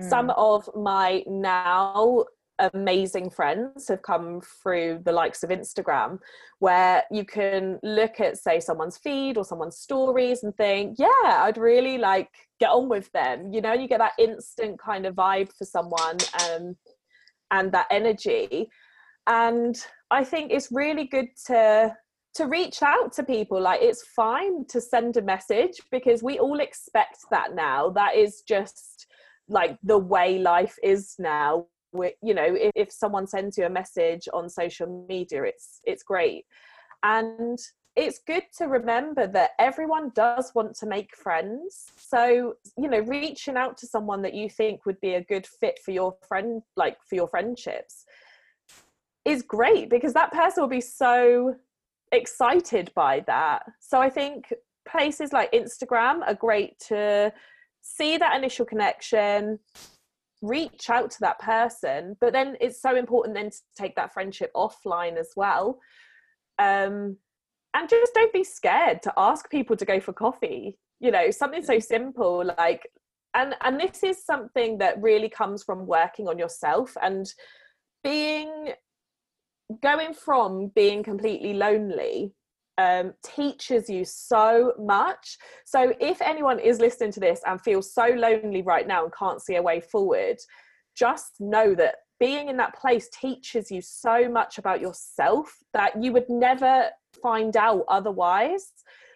Mm. 0.00 0.10
Some 0.10 0.30
of 0.30 0.68
my 0.74 1.22
now 1.28 2.24
amazing 2.58 3.30
friends 3.30 3.86
have 3.86 4.02
come 4.02 4.40
through 4.40 5.02
the 5.04 5.12
likes 5.12 5.44
of 5.44 5.50
Instagram, 5.50 6.18
where 6.58 7.04
you 7.10 7.24
can 7.24 7.78
look 7.84 8.18
at, 8.18 8.36
say, 8.36 8.58
someone's 8.58 8.98
feed 8.98 9.38
or 9.38 9.44
someone's 9.44 9.78
stories 9.78 10.42
and 10.42 10.56
think, 10.56 10.98
yeah, 10.98 11.06
I'd 11.24 11.56
really 11.56 11.96
like 11.96 12.28
get 12.58 12.70
on 12.70 12.88
with 12.88 13.12
them. 13.12 13.52
You 13.52 13.60
know, 13.60 13.74
you 13.74 13.86
get 13.86 13.98
that 13.98 14.14
instant 14.18 14.80
kind 14.80 15.06
of 15.06 15.14
vibe 15.14 15.52
for 15.56 15.64
someone 15.64 16.16
um, 16.50 16.76
and 17.52 17.70
that 17.70 17.86
energy. 17.92 18.68
And 19.28 19.76
I 20.10 20.24
think 20.24 20.50
it's 20.50 20.72
really 20.72 21.04
good 21.04 21.28
to 21.46 21.94
to 22.36 22.46
reach 22.46 22.82
out 22.82 23.12
to 23.14 23.22
people 23.22 23.60
like 23.60 23.80
it's 23.80 24.04
fine 24.04 24.66
to 24.66 24.80
send 24.80 25.16
a 25.16 25.22
message 25.22 25.80
because 25.90 26.22
we 26.22 26.38
all 26.38 26.60
expect 26.60 27.18
that 27.30 27.54
now. 27.54 27.90
That 27.90 28.14
is 28.14 28.42
just 28.46 29.06
like 29.48 29.78
the 29.82 29.98
way 29.98 30.38
life 30.38 30.76
is 30.82 31.14
now. 31.18 31.66
We, 31.92 32.12
you 32.22 32.34
know 32.34 32.44
if, 32.44 32.72
if 32.74 32.92
someone 32.92 33.26
sends 33.26 33.56
you 33.56 33.64
a 33.64 33.70
message 33.70 34.28
on 34.34 34.50
social 34.50 35.06
media 35.08 35.44
it's 35.44 35.80
it's 35.84 36.02
great. 36.02 36.44
And 37.02 37.58
it's 37.94 38.20
good 38.26 38.42
to 38.58 38.66
remember 38.66 39.26
that 39.28 39.52
everyone 39.58 40.12
does 40.14 40.52
want 40.54 40.74
to 40.76 40.86
make 40.86 41.16
friends. 41.16 41.86
So 41.96 42.54
you 42.76 42.88
know 42.90 43.00
reaching 43.00 43.56
out 43.56 43.78
to 43.78 43.86
someone 43.86 44.20
that 44.22 44.34
you 44.34 44.50
think 44.50 44.84
would 44.84 45.00
be 45.00 45.14
a 45.14 45.24
good 45.24 45.46
fit 45.46 45.78
for 45.82 45.92
your 45.92 46.16
friend 46.28 46.62
like 46.76 46.98
for 47.08 47.14
your 47.14 47.28
friendships 47.28 48.04
is 49.24 49.42
great 49.42 49.90
because 49.90 50.12
that 50.12 50.32
person 50.32 50.62
will 50.62 50.68
be 50.68 50.80
so 50.80 51.56
excited 52.12 52.90
by 52.94 53.20
that. 53.26 53.62
So 53.80 54.00
I 54.00 54.10
think 54.10 54.52
places 54.88 55.32
like 55.32 55.52
Instagram 55.52 56.20
are 56.26 56.34
great 56.34 56.78
to 56.88 57.32
see 57.82 58.16
that 58.18 58.36
initial 58.36 58.66
connection, 58.66 59.58
reach 60.42 60.90
out 60.90 61.10
to 61.12 61.20
that 61.20 61.38
person, 61.38 62.16
but 62.20 62.32
then 62.32 62.56
it's 62.60 62.80
so 62.80 62.96
important 62.96 63.34
then 63.34 63.50
to 63.50 63.58
take 63.76 63.96
that 63.96 64.12
friendship 64.12 64.50
offline 64.54 65.16
as 65.16 65.30
well. 65.36 65.78
Um, 66.58 67.16
and 67.74 67.88
just 67.88 68.14
don't 68.14 68.32
be 68.32 68.44
scared 68.44 69.02
to 69.02 69.12
ask 69.16 69.50
people 69.50 69.76
to 69.76 69.84
go 69.84 70.00
for 70.00 70.12
coffee. 70.12 70.78
You 70.98 71.10
know, 71.10 71.30
something 71.30 71.62
so 71.62 71.78
simple 71.78 72.50
like 72.56 72.88
and 73.34 73.54
and 73.62 73.78
this 73.78 74.02
is 74.02 74.24
something 74.24 74.78
that 74.78 75.00
really 75.00 75.28
comes 75.28 75.62
from 75.62 75.86
working 75.86 76.26
on 76.26 76.38
yourself 76.38 76.96
and 77.02 77.30
being 78.02 78.72
going 79.82 80.14
from 80.14 80.68
being 80.74 81.02
completely 81.02 81.54
lonely 81.54 82.32
um, 82.78 83.14
teaches 83.24 83.88
you 83.88 84.04
so 84.04 84.74
much. 84.78 85.38
So, 85.64 85.94
if 86.00 86.20
anyone 86.20 86.58
is 86.58 86.78
listening 86.78 87.12
to 87.12 87.20
this 87.20 87.40
and 87.46 87.60
feels 87.60 87.92
so 87.92 88.06
lonely 88.06 88.62
right 88.62 88.86
now 88.86 89.04
and 89.04 89.12
can't 89.14 89.42
see 89.42 89.56
a 89.56 89.62
way 89.62 89.80
forward, 89.80 90.36
just 90.94 91.40
know 91.40 91.74
that 91.74 91.96
being 92.18 92.48
in 92.48 92.56
that 92.56 92.74
place 92.74 93.08
teaches 93.08 93.70
you 93.70 93.80
so 93.80 94.28
much 94.28 94.58
about 94.58 94.80
yourself 94.80 95.54
that 95.74 96.02
you 96.02 96.12
would 96.12 96.28
never 96.28 96.88
find 97.22 97.56
out 97.56 97.84
otherwise. 97.88 98.72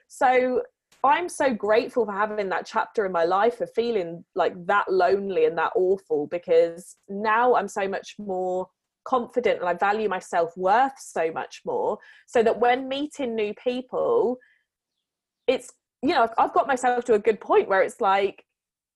So, 0.08 0.62
I'm 1.02 1.28
so 1.28 1.54
grateful 1.54 2.04
for 2.04 2.12
having 2.12 2.50
that 2.50 2.66
chapter 2.66 3.06
in 3.06 3.12
my 3.12 3.24
life 3.24 3.60
of 3.60 3.72
feeling 3.74 4.24
like 4.34 4.54
that 4.66 4.92
lonely 4.92 5.46
and 5.46 5.56
that 5.56 5.72
awful 5.74 6.26
because 6.26 6.96
now 7.08 7.54
I'm 7.54 7.68
so 7.68 7.88
much 7.88 8.16
more 8.18 8.68
confident 9.04 9.60
and 9.60 9.68
I 9.68 9.74
value 9.74 10.08
my 10.08 10.18
self 10.18 10.56
worth 10.56 10.98
so 10.98 11.30
much 11.32 11.62
more. 11.64 11.98
So 12.26 12.42
that 12.42 12.60
when 12.60 12.88
meeting 12.88 13.34
new 13.34 13.54
people, 13.62 14.38
it's, 15.46 15.72
you 16.02 16.10
know, 16.10 16.28
I've 16.38 16.54
got 16.54 16.66
myself 16.66 17.04
to 17.06 17.14
a 17.14 17.18
good 17.18 17.40
point 17.40 17.68
where 17.68 17.82
it's 17.82 18.00
like, 18.00 18.44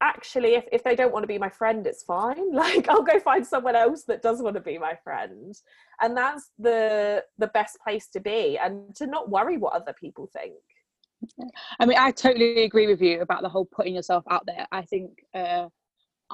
actually, 0.01 0.55
if, 0.55 0.65
if 0.73 0.85
they 0.85 0.95
don't 0.95 1.13
want 1.13 1.23
to 1.23 1.29
be 1.29 1.39
my 1.39 1.49
friend, 1.49 1.87
it's 1.87 2.03
fine. 2.03 2.53
Like, 2.53 2.89
I'll 2.89 3.03
go 3.03 3.19
find 3.19 3.47
someone 3.47 3.77
else 3.77 4.05
that 4.05 4.23
does 4.23 4.43
want 4.43 4.55
to 4.55 4.61
be 4.61 4.79
my 4.79 4.97
friend. 5.03 5.55
And 6.01 6.17
that's 6.17 6.51
the 6.59 7.25
the 7.39 7.49
best 7.49 7.79
place 7.83 8.09
to 8.09 8.21
be 8.21 8.59
and 8.59 8.95
to 8.97 9.07
not 9.07 9.31
worry 9.31 9.57
what 9.57 9.75
other 9.75 9.95
people 9.99 10.29
think. 10.33 10.55
I 11.81 11.87
mean, 11.87 11.99
I 11.99 12.11
totally 12.11 12.65
agree 12.65 12.87
with 12.87 13.01
you 13.01 13.23
about 13.23 13.43
the 13.43 13.49
whole 13.49 13.65
putting 13.65 13.95
yourself 13.95 14.25
out 14.31 14.45
there. 14.47 14.67
I 14.71 14.83
think 14.83 15.11
uh, 15.35 15.69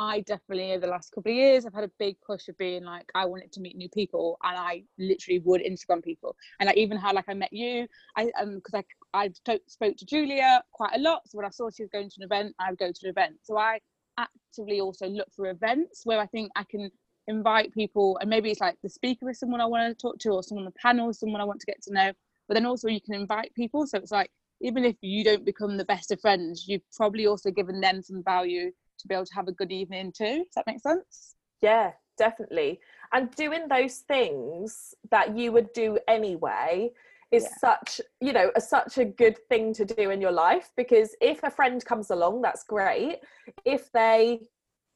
I 0.01 0.21
definitely 0.23 0.73
over 0.73 0.87
the 0.87 0.87
last 0.87 1.13
couple 1.13 1.31
of 1.31 1.37
years 1.37 1.67
I've 1.67 1.75
had 1.75 1.85
a 1.85 1.91
big 1.99 2.17
push 2.27 2.49
of 2.49 2.57
being 2.57 2.85
like 2.85 3.05
I 3.15 3.27
wanted 3.27 3.53
to 3.53 3.61
meet 3.61 3.77
new 3.77 3.91
people 3.91 4.39
and 4.43 4.57
I 4.57 4.83
literally 4.99 5.41
would 5.41 5.61
Instagram 5.61 6.03
people. 6.03 6.37
And 6.59 6.71
I 6.71 6.73
even 6.73 6.97
had 6.97 7.15
like 7.15 7.29
I 7.29 7.35
met 7.35 7.53
you 7.53 7.87
I 8.17 8.33
um 8.41 8.57
because 8.57 8.83
I 9.13 9.25
I 9.27 9.31
spoke 9.67 9.97
to 9.99 10.07
Julia 10.07 10.63
quite 10.73 10.95
a 10.95 10.99
lot 10.99 11.21
so 11.27 11.37
when 11.37 11.45
I 11.45 11.51
saw 11.51 11.69
she 11.69 11.83
was 11.83 11.91
going 11.91 12.09
to 12.09 12.17
an 12.19 12.25
event 12.25 12.55
I 12.59 12.71
would 12.71 12.79
go 12.79 12.91
to 12.91 13.01
an 13.05 13.11
event. 13.11 13.37
So 13.43 13.59
I 13.59 13.79
actively 14.17 14.81
also 14.81 15.07
look 15.07 15.29
for 15.37 15.51
events 15.51 16.01
where 16.05 16.19
I 16.19 16.27
think 16.27 16.51
I 16.57 16.65
can 16.65 16.91
invite 17.29 17.75
people 17.75 18.17
and 18.23 18.31
maybe 18.31 18.51
it's 18.51 18.61
like 18.63 18.77
the 18.83 18.89
speaker 18.89 19.29
is 19.29 19.39
someone 19.39 19.61
I 19.61 19.67
want 19.67 19.87
to 19.87 20.03
talk 20.03 20.19
to 20.21 20.31
or 20.31 20.43
someone 20.43 20.65
on 20.65 20.73
the 20.73 20.81
panel 20.81 21.13
someone 21.13 21.43
I 21.43 21.45
want 21.45 21.61
to 21.61 21.67
get 21.67 21.83
to 21.83 21.93
know 21.93 22.13
but 22.49 22.55
then 22.55 22.65
also 22.65 22.89
you 22.89 23.03
can 23.03 23.15
invite 23.15 23.55
people 23.55 23.87
so 23.87 23.99
it's 23.99 24.11
like 24.11 24.31
even 24.63 24.85
if 24.85 24.97
you 25.03 25.25
don't 25.25 25.45
become 25.45 25.77
the 25.77 25.85
best 25.85 26.11
of 26.11 26.21
friends 26.21 26.65
you've 26.67 26.83
probably 26.97 27.27
also 27.27 27.51
given 27.51 27.81
them 27.81 28.03
some 28.03 28.23
value 28.25 28.73
to 29.01 29.09
be 29.09 29.15
able 29.15 29.27
to 29.27 29.35
have 29.35 29.49
a 29.49 29.53
good 29.53 29.73
evening 29.73 30.13
too. 30.17 30.45
Does 30.45 30.55
that 30.57 30.67
make 30.67 30.81
sense? 30.81 31.35
Yeah, 31.63 31.93
definitely. 32.19 32.81
And 33.13 33.31
doing 33.33 33.67
those 33.69 33.99
things 33.99 34.95
that 35.11 35.37
you 35.37 35.53
would 35.53 35.73
do 35.73 35.99
anyway 36.09 36.91
is 37.33 37.45
yeah. 37.45 37.57
such 37.61 38.01
you 38.21 38.33
know 38.33 38.51
a, 38.57 38.61
such 38.61 38.99
a 38.99 39.05
good 39.05 39.39
thing 39.49 39.73
to 39.73 39.85
do 39.85 40.11
in 40.11 40.21
your 40.21 40.33
life 40.33 40.71
because 40.77 41.15
if 41.21 41.43
a 41.45 41.51
friend 41.51 41.85
comes 41.85 42.11
along 42.11 42.43
that's 42.43 42.65
great 42.65 43.19
if 43.65 43.91
they 43.93 44.41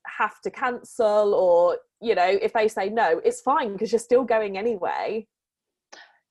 have 0.07 0.41
to 0.41 0.51
cancel 0.51 1.35
or 1.35 1.79
you 2.01 2.15
know 2.15 2.39
if 2.43 2.53
they 2.53 2.69
say 2.69 2.89
no 2.89 3.21
it's 3.25 3.41
fine 3.41 3.73
because 3.73 3.93
you're 3.93 3.99
still 3.99 4.25
going 4.25 4.59
anyway 4.59 5.25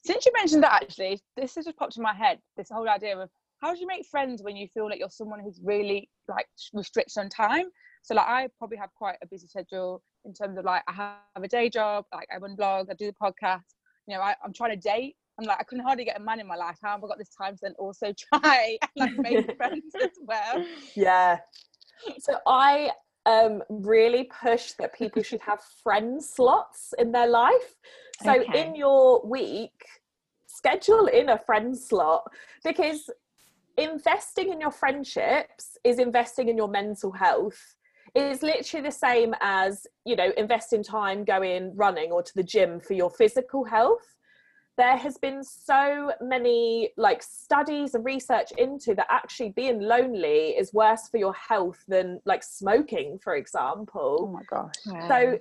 since 0.05 0.25
you 0.25 0.33
mentioned 0.35 0.61
that 0.61 0.73
actually 0.83 1.19
this 1.37 1.55
has 1.55 1.65
just 1.65 1.77
popped 1.77 1.95
in 1.95 2.03
my 2.03 2.13
head 2.13 2.37
this 2.57 2.67
whole 2.69 2.89
idea 2.89 3.17
of 3.17 3.29
how 3.63 3.73
do 3.73 3.79
you 3.79 3.87
make 3.87 4.05
friends 4.05 4.43
when 4.43 4.57
you 4.57 4.67
feel 4.67 4.89
like 4.89 4.99
you're 4.99 5.09
someone 5.09 5.39
who's 5.39 5.59
really 5.63 6.09
like 6.27 6.45
restricted 6.73 7.17
on 7.17 7.29
time 7.29 7.67
so 8.01 8.13
like 8.13 8.27
i 8.27 8.47
probably 8.57 8.77
have 8.77 8.89
quite 8.93 9.15
a 9.23 9.27
busy 9.27 9.47
schedule 9.47 10.03
in 10.25 10.33
terms 10.33 10.57
of 10.57 10.65
like 10.65 10.83
i 10.87 10.91
have 10.91 11.43
a 11.43 11.47
day 11.47 11.69
job 11.69 12.05
like 12.13 12.27
i 12.33 12.37
run 12.37 12.55
blog 12.55 12.87
i 12.89 12.93
do 12.93 13.05
the 13.05 13.13
podcast 13.13 13.61
you 14.07 14.15
know 14.15 14.21
I, 14.21 14.35
i'm 14.43 14.53
trying 14.53 14.71
to 14.71 14.77
date 14.77 15.15
I'm 15.39 15.45
like, 15.45 15.57
I 15.59 15.63
couldn't 15.63 15.83
hardly 15.83 16.05
get 16.05 16.19
a 16.19 16.23
man 16.23 16.39
in 16.39 16.45
my 16.45 16.55
life. 16.55 16.77
How 16.83 16.91
have 16.91 17.03
I 17.03 17.07
got 17.07 17.17
this 17.17 17.31
time 17.35 17.55
to 17.55 17.59
then 17.63 17.73
also 17.79 18.13
try 18.33 18.77
and 18.81 19.17
like 19.17 19.17
make 19.17 19.55
friends 19.57 19.95
as 19.99 20.11
well? 20.21 20.63
Yeah. 20.95 21.39
So 22.19 22.37
I 22.45 22.91
um 23.25 23.63
really 23.67 24.29
push 24.43 24.73
that 24.73 24.93
people 24.93 25.23
should 25.23 25.41
have 25.41 25.59
friend 25.81 26.23
slots 26.23 26.93
in 26.99 27.11
their 27.11 27.27
life. 27.27 27.73
So 28.23 28.41
okay. 28.41 28.61
in 28.61 28.75
your 28.75 29.25
week, 29.25 29.73
schedule 30.45 31.07
in 31.07 31.29
a 31.29 31.39
friend 31.39 31.75
slot 31.75 32.31
because 32.63 33.09
investing 33.77 34.51
in 34.51 34.61
your 34.61 34.71
friendships 34.71 35.77
is 35.83 35.99
investing 35.99 36.49
in 36.49 36.57
your 36.57 36.67
mental 36.67 37.11
health. 37.11 37.75
It's 38.15 38.43
literally 38.43 38.83
the 38.83 38.91
same 38.91 39.33
as 39.41 39.87
you 40.05 40.15
know 40.15 40.31
investing 40.37 40.83
time 40.83 41.23
going 41.23 41.75
running 41.75 42.11
or 42.11 42.21
to 42.21 42.31
the 42.35 42.43
gym 42.43 42.79
for 42.79 42.93
your 42.93 43.09
physical 43.09 43.63
health. 43.63 44.15
There 44.77 44.97
has 44.97 45.17
been 45.17 45.43
so 45.43 46.11
many 46.21 46.89
like 46.97 47.21
studies 47.21 47.93
and 47.93 48.03
research 48.03 48.51
into 48.57 48.95
that 48.95 49.07
actually 49.09 49.49
being 49.49 49.79
lonely 49.79 50.49
is 50.57 50.73
worse 50.73 51.07
for 51.07 51.17
your 51.17 51.33
health 51.33 51.83
than 51.87 52.19
like 52.25 52.43
smoking 52.43 53.19
for 53.23 53.35
example. 53.35 54.29
Oh 54.29 54.31
my 54.31 54.43
gosh. 54.49 54.73
So 55.07 55.39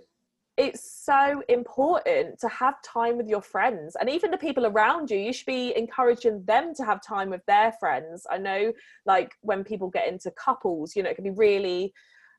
it's 0.59 1.03
so 1.05 1.43
important 1.49 2.39
to 2.39 2.49
have 2.49 2.75
time 2.83 3.17
with 3.17 3.27
your 3.27 3.41
friends 3.41 3.97
and 3.99 4.11
even 4.11 4.31
the 4.31 4.37
people 4.37 4.67
around 4.67 5.11
you 5.11 5.17
you 5.17 5.33
should 5.33 5.47
be 5.47 5.75
encouraging 5.77 6.45
them 6.45 6.75
to 6.75 6.85
have 6.85 7.01
time 7.03 7.31
with 7.31 7.45
their 7.47 7.73
friends. 7.81 8.27
I 8.31 8.39
know 8.39 8.73
like 9.07 9.33
when 9.41 9.65
people 9.65 9.89
get 9.89 10.09
into 10.09 10.31
couples 10.33 10.95
you 10.95 11.03
know 11.03 11.11
it 11.11 11.15
can 11.15 11.25
be 11.25 11.31
really 11.31 11.93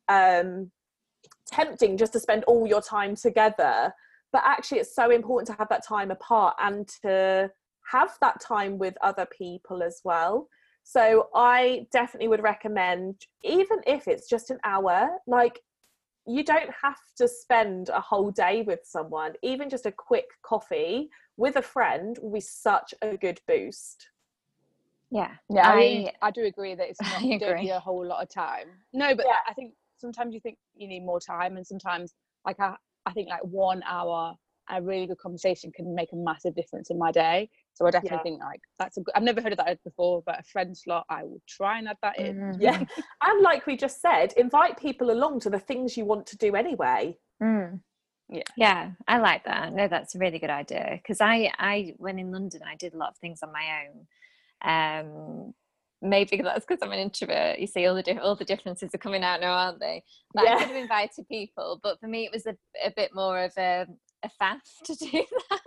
um 0.10 0.70
tempting 1.48 1.98
just 1.98 2.14
to 2.14 2.20
spend 2.20 2.44
all 2.44 2.68
your 2.68 2.82
time 2.82 3.16
together 3.16 3.92
but 4.32 4.44
actually 4.46 4.80
it's 4.80 4.96
so 4.96 5.10
important 5.10 5.48
to 5.48 5.54
have 5.58 5.70
that 5.70 5.86
time 5.86 6.12
apart 6.12 6.56
and 6.62 6.88
to 7.02 7.50
have 7.92 8.16
that 8.22 8.40
time 8.40 8.78
with 8.78 8.96
other 9.02 9.28
people 9.38 9.84
as 9.84 10.02
well. 10.04 10.48
So 10.84 11.30
i 11.34 11.88
definitely 11.92 12.28
would 12.28 12.44
recommend 12.44 13.26
even 13.44 13.80
if 13.88 14.08
it's 14.08 14.28
just 14.30 14.52
an 14.52 14.60
hour 14.64 15.10
like 15.26 15.62
you 16.26 16.44
don't 16.44 16.70
have 16.82 17.00
to 17.18 17.28
spend 17.28 17.90
a 17.90 18.00
whole 18.00 18.32
day 18.32 18.62
with 18.62 18.80
someone. 18.84 19.34
Even 19.42 19.70
just 19.70 19.86
a 19.86 19.92
quick 19.92 20.26
coffee 20.44 21.10
with 21.38 21.56
a 21.56 21.62
friend 21.62 22.18
will 22.22 22.34
be 22.34 22.40
such 22.40 22.94
a 23.02 23.18
good 23.18 23.42
boost. 23.48 24.08
Yeah, 25.12 25.32
yeah, 25.50 25.70
I, 25.70 25.74
I, 26.22 26.28
I 26.28 26.32
do 26.32 26.46
agree 26.46 26.76
that 26.76 26.90
it's 26.90 27.02
not 27.12 27.22
you 27.22 27.38
don't 27.38 27.58
need 27.58 27.70
a 27.70 27.80
whole 27.80 28.06
lot 28.06 28.24
of 28.24 28.30
time. 28.30 28.68
No, 28.94 29.16
but 29.16 29.26
yeah. 29.28 29.36
I 29.48 29.54
think 29.54 29.74
sometimes 29.98 30.34
you 30.34 30.40
think 30.40 30.58
you 30.76 30.88
need 30.88 31.06
more 31.06 31.20
time, 31.20 31.58
and 31.58 31.66
sometimes 31.66 32.14
like 32.46 32.60
I, 32.60 32.76
I 33.06 33.12
think 33.14 33.30
like 33.30 33.44
one 33.44 33.84
hour 33.88 34.36
a 34.70 34.82
really 34.82 35.08
good 35.08 35.18
conversation 35.18 35.72
can 35.72 35.94
make 35.94 36.12
a 36.14 36.16
massive 36.16 36.56
difference 36.56 36.90
in 36.90 36.98
my 36.98 37.12
day. 37.12 37.50
So 37.74 37.88
I 37.88 37.92
definitely 37.92 38.18
yeah. 38.18 38.24
think 38.24 38.40
like 38.42 38.62
that's 38.78 38.98
a 38.98 39.02
good, 39.02 39.14
I've 39.16 39.24
never 39.24 39.42
heard 39.42 39.52
of 39.52 39.58
that 39.58 39.84
before, 39.84 40.22
but 40.26 40.40
a 40.40 40.44
friend 40.44 40.78
slot, 40.78 41.06
I 41.10 41.24
will 41.24 41.42
try 41.48 41.80
and 41.80 41.88
add 41.88 41.98
that 42.04 42.20
in. 42.20 42.38
Mm-hmm. 42.38 42.62
Yeah. 42.62 42.84
and 43.24 43.42
like 43.42 43.66
we 43.66 43.76
just 43.76 44.02
said, 44.02 44.34
invite 44.38 44.80
people 44.80 45.12
along 45.12 45.40
to 45.42 45.50
the 45.50 45.60
things 45.60 45.98
you 45.98 46.06
want 46.06 46.28
to 46.28 46.38
do 46.38 46.56
anyway. 46.56 47.18
Mm. 47.42 47.80
Yeah. 48.30 48.44
Yeah, 48.58 48.92
I 49.08 49.20
like 49.20 49.46
that. 49.46 49.74
No, 49.74 49.88
that's 49.88 50.16
a 50.16 50.20
really 50.20 50.40
good 50.40 50.50
idea. 50.50 51.00
Because 51.02 51.20
I, 51.20 51.52
I, 51.58 51.94
when 51.98 52.20
in 52.20 52.32
London, 52.32 52.62
I 52.66 52.76
did 52.76 52.94
a 52.94 52.98
lot 52.98 53.10
of 53.10 53.18
things 53.18 53.40
on 53.44 53.52
my 53.52 53.84
own. 53.84 54.08
Um, 54.66 55.54
maybe 56.02 56.38
that's 56.44 56.66
because 56.66 56.82
I'm 56.82 56.92
an 56.92 57.00
introvert. 57.00 57.60
You 57.60 57.68
see, 57.68 57.86
all 57.88 57.96
the 57.96 58.04
di- 58.04 58.18
all 58.18 58.36
the 58.36 58.46
differences 58.46 58.94
are 58.94 59.00
coming 59.00 59.24
out 59.24 59.42
now, 59.42 59.54
aren't 59.54 59.80
they? 59.80 60.04
But 60.34 60.46
yeah. 60.46 60.56
I 60.56 60.60
could 60.60 60.68
have 60.68 60.76
invited 60.76 61.28
people, 61.28 61.80
but 61.82 62.00
for 62.00 62.08
me, 62.08 62.26
it 62.26 62.32
was 62.32 62.46
a, 62.46 62.56
a 62.86 62.92
bit 62.96 63.12
more 63.14 63.44
of 63.44 63.54
a 63.58 63.88
a 64.24 64.30
faff 64.42 64.60
to 64.86 64.96
do 65.06 65.26
that. 65.50 65.62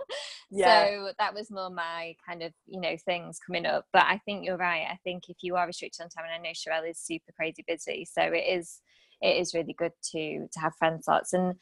Yeah. 0.49 0.85
So 0.85 1.11
that 1.19 1.33
was 1.33 1.51
more 1.51 1.69
my 1.69 2.15
kind 2.25 2.41
of, 2.43 2.53
you 2.65 2.79
know, 2.79 2.95
things 3.05 3.39
coming 3.45 3.65
up. 3.65 3.85
But 3.91 4.03
I 4.03 4.19
think 4.25 4.45
you're 4.45 4.57
right. 4.57 4.85
I 4.89 4.97
think 5.03 5.29
if 5.29 5.37
you 5.41 5.55
are 5.55 5.67
restricted 5.67 6.03
on 6.03 6.09
time, 6.09 6.25
and 6.25 6.33
I 6.33 6.37
know 6.37 6.53
Charelle 6.53 6.89
is 6.89 6.99
super 6.99 7.31
crazy 7.35 7.63
busy, 7.67 8.05
so 8.05 8.21
it 8.21 8.45
is 8.47 8.79
it 9.21 9.37
is 9.37 9.53
really 9.53 9.73
good 9.73 9.93
to 10.11 10.47
to 10.51 10.59
have 10.59 10.75
friend 10.77 11.03
slots 11.03 11.33
and 11.33 11.55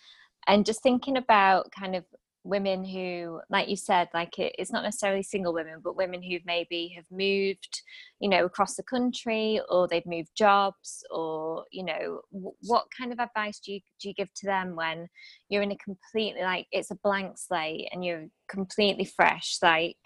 and 0.47 0.65
just 0.65 0.84
thinking 0.84 1.17
about 1.17 1.71
kind 1.71 1.95
of 1.95 2.05
women 2.45 2.86
who 2.86 3.41
like 3.49 3.67
you 3.67 3.75
said 3.75 4.08
like 4.13 4.38
it, 4.38 4.53
it's 4.60 4.71
not 4.71 4.84
necessarily 4.84 5.23
single 5.23 5.51
women 5.51 5.79
but 5.84 5.97
women 5.97 6.21
who 6.21 6.38
maybe 6.45 6.93
have 6.95 7.05
moved 7.10 7.81
you 8.19 8.29
know 8.29 8.45
across 8.45 8.75
the 8.75 8.84
country 8.84 9.60
or 9.67 9.88
they've 9.88 10.05
moved 10.05 10.29
jobs 10.38 11.03
or 11.10 11.65
you 11.71 11.84
know 11.84 12.21
w- 12.31 12.53
what 12.62 12.86
kind 12.95 13.12
of 13.12 13.19
advice 13.19 13.60
do 13.60 13.73
you 13.73 13.79
do 13.99 14.10
you 14.10 14.13
give 14.13 14.31
to 14.36 14.45
them 14.45 14.75
when 14.75 15.08
you're 15.49 15.63
in 15.63 15.71
a 15.71 15.77
completely 15.77 16.43
like 16.43 16.67
it's 16.71 16.91
a 16.91 16.99
blank 17.03 17.36
slate 17.36 17.89
and 17.91 18.05
you're 18.05 18.27
completely 18.47 19.05
fresh 19.05 19.58
like 19.63 19.97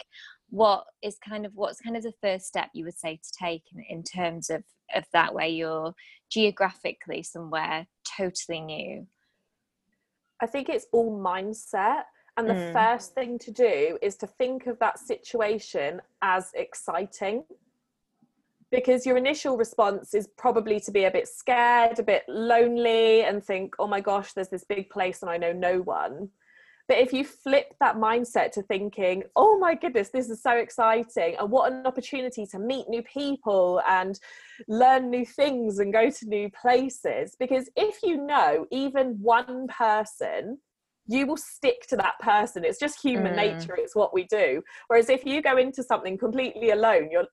what 0.49 0.86
is 1.04 1.17
kind 1.28 1.45
of 1.45 1.52
what's 1.56 1.82
kind 1.82 1.97
of 1.97 2.04
the 2.04 2.13
first 2.23 2.45
step 2.45 2.69
you 2.73 2.86
would 2.86 2.97
say 2.97 3.17
to 3.17 3.32
take 3.38 3.63
in, 3.75 3.84
in 3.89 4.02
terms 4.02 4.49
of 4.49 4.63
of 4.95 5.04
that 5.12 5.34
where 5.34 5.45
you're 5.45 5.93
geographically 6.32 7.21
somewhere 7.21 7.86
totally 8.17 8.62
new 8.62 9.06
I 10.41 10.45
think 10.45 10.69
it's 10.69 10.88
all 10.91 11.19
mindset. 11.19 12.04
And 12.38 12.50
the 12.50 12.54
mm. 12.54 12.74
first 12.74 13.13
thing 13.13 13.38
to 13.39 13.52
do 13.52 13.98
is 14.02 14.15
to 14.18 14.28
think 14.28 14.68
of 14.68 14.80
that 14.80 15.00
situation 15.00 16.02
as 16.22 16.52
exciting. 16.54 17.44
Because 18.72 19.06
your 19.06 19.18
initial 19.18 19.58
response 19.58 20.13
is 20.13 20.28
probably 20.38 20.80
to 20.82 20.92
be 20.92 21.06
a 21.06 21.12
bit 21.12 21.28
scared, 21.28 21.98
a 21.98 22.04
bit 22.04 22.24
lonely, 22.28 23.24
and 23.24 23.44
think, 23.44 23.76
oh 23.80 23.88
my 23.88 24.00
gosh, 24.00 24.34
there's 24.34 24.50
this 24.50 24.63
big 24.63 24.89
place 24.89 25.22
and 25.22 25.32
I 25.32 25.38
know 25.38 25.54
no 25.54 25.82
one. 25.82 26.30
But 26.89 26.98
if 26.98 27.13
you 27.13 27.24
flip 27.24 27.76
that 27.80 27.98
mindset 27.98 28.52
to 28.54 28.63
thinking, 28.63 29.24
oh 29.36 29.60
my 29.60 29.76
goodness, 29.76 30.10
this 30.10 30.28
is 30.28 30.42
so 30.42 30.54
exciting, 30.54 31.36
and 31.39 31.52
what 31.52 31.72
an 31.72 31.86
opportunity 31.86 32.48
to 32.48 32.58
meet 32.58 32.89
new 32.89 33.04
people 33.04 33.80
and 33.88 34.20
learn 34.68 35.12
new 35.12 35.24
things 35.24 35.78
and 35.78 35.94
go 35.94 36.10
to 36.10 36.26
new 36.28 36.50
places. 36.50 37.36
Because 37.39 37.70
if 37.76 38.00
you 38.02 38.26
know 38.26 38.65
even 38.72 39.20
one 39.22 39.68
person 39.68 40.58
you 41.10 41.26
will 41.26 41.38
stick 41.38 41.88
to 41.89 41.98
that 41.98 42.19
person. 42.22 42.63
It's 42.63 42.80
just 42.80 43.02
human 43.02 43.34
mm. 43.34 43.38
nature. 43.38 43.76
It's 43.76 43.95
what 43.95 44.13
we 44.13 44.26
do. 44.26 44.62
Whereas 44.88 45.10
if 45.10 45.26
you 45.26 45.41
go 45.41 45.58
into 45.58 45.82
something 45.82 46.17
completely 46.17 46.69
alone 46.69 47.10
you're 47.12 47.26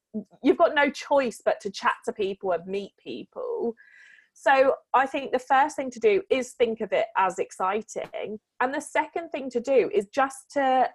you've 0.43 0.57
got 0.57 0.75
no 0.75 0.91
choice 0.91 1.43
but 1.45 1.61
to 1.61 1.71
chat 1.71 1.95
to 2.07 2.13
people 2.13 2.53
and 2.53 2.67
meet 2.67 2.93
people. 3.03 3.75
So 4.33 4.75
i 4.95 5.07
think 5.07 5.33
the 5.33 5.39
first 5.39 5.77
thing 5.77 5.91
to 5.91 6.01
do 6.01 6.23
is 6.31 6.53
think 6.53 6.81
of 6.81 6.93
it 6.93 7.07
as 7.17 7.39
exciting. 7.39 8.39
And 8.61 8.73
the 8.73 8.81
second 8.81 9.29
thing 9.29 9.51
to 9.51 9.61
do 9.61 9.91
is 9.95 10.07
just 10.07 10.51
to 10.53 10.89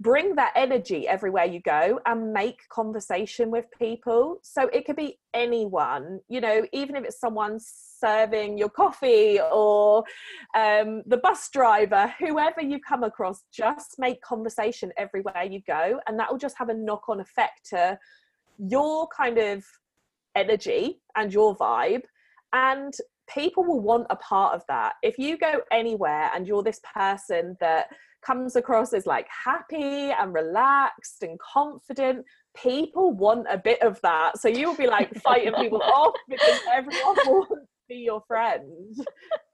bring 0.00 0.34
that 0.34 0.52
energy 0.56 1.06
everywhere 1.06 1.44
you 1.44 1.60
go 1.60 2.00
and 2.06 2.32
make 2.32 2.68
conversation 2.68 3.50
with 3.50 3.66
people. 3.78 4.40
So 4.42 4.68
it 4.72 4.86
could 4.86 4.96
be 4.96 5.18
anyone 5.32 6.18
you 6.28 6.40
know 6.40 6.66
even 6.72 6.96
if 6.96 7.04
it's 7.04 7.20
someone 7.20 7.56
serving 7.60 8.58
your 8.58 8.68
coffee 8.68 9.38
or 9.52 10.02
um, 10.56 11.04
the 11.06 11.18
bus 11.18 11.48
driver 11.50 12.12
whoever 12.18 12.60
you 12.60 12.80
come 12.80 13.04
across 13.04 13.44
just 13.52 13.94
make 13.96 14.20
conversation 14.22 14.90
everywhere 14.96 15.44
you 15.48 15.60
go 15.68 16.00
and 16.08 16.18
that 16.18 16.28
will 16.28 16.36
just 16.36 16.58
have 16.58 16.68
a 16.68 16.74
knock-on 16.74 17.20
effect 17.20 17.64
to 17.70 17.96
your 18.58 19.08
kind 19.16 19.38
of 19.38 19.64
energy 20.34 21.00
and 21.16 21.32
your 21.32 21.56
vibe. 21.56 22.02
And 22.52 22.92
people 23.32 23.64
will 23.64 23.80
want 23.80 24.06
a 24.10 24.16
part 24.16 24.54
of 24.54 24.62
that. 24.68 24.94
If 25.02 25.18
you 25.18 25.38
go 25.38 25.60
anywhere 25.70 26.30
and 26.34 26.46
you're 26.46 26.62
this 26.62 26.80
person 26.94 27.56
that 27.60 27.86
comes 28.24 28.56
across 28.56 28.92
as 28.92 29.06
like 29.06 29.26
happy 29.28 30.10
and 30.10 30.34
relaxed 30.34 31.22
and 31.22 31.38
confident 31.38 32.24
people 32.54 33.12
want 33.12 33.46
a 33.48 33.56
bit 33.56 33.80
of 33.82 34.00
that. 34.02 34.38
So 34.38 34.48
you'll 34.48 34.76
be 34.76 34.86
like 34.86 35.14
fighting 35.22 35.54
people 35.54 35.82
off 35.84 36.14
because 36.28 36.58
everyone 36.72 37.02
wants 37.26 37.48
to 37.50 37.56
be 37.88 37.96
your 37.96 38.22
friend. 38.26 38.96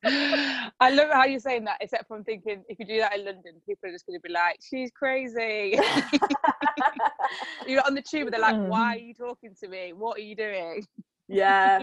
I 0.05 0.91
love 0.91 1.11
how 1.13 1.25
you're 1.25 1.41
saying 1.41 1.65
that 1.65 1.79
except 1.81 2.07
for 2.07 2.17
i'm 2.17 2.25
thinking 2.25 2.63
if 2.69 2.79
you 2.79 2.87
do 2.87 2.99
that 2.99 3.19
in 3.19 3.25
london 3.25 3.55
people 3.67 3.89
are 3.89 3.93
just 3.93 4.07
going 4.07 4.19
to 4.19 4.23
be 4.23 4.33
like 4.33 4.59
she's 4.69 4.91
crazy. 4.91 5.79
You're 7.67 7.83
on 7.85 7.95
the 7.95 8.03
tube 8.03 8.27
and 8.27 8.33
they're 8.33 8.41
like 8.41 8.57
why 8.57 8.97
are 8.97 8.99
mm. 8.99 9.07
you 9.09 9.15
talking 9.15 9.55
to 9.61 9.69
me? 9.69 9.93
What 9.93 10.19
are 10.19 10.23
you 10.23 10.37
doing? 10.37 10.85
Yeah 11.29 11.83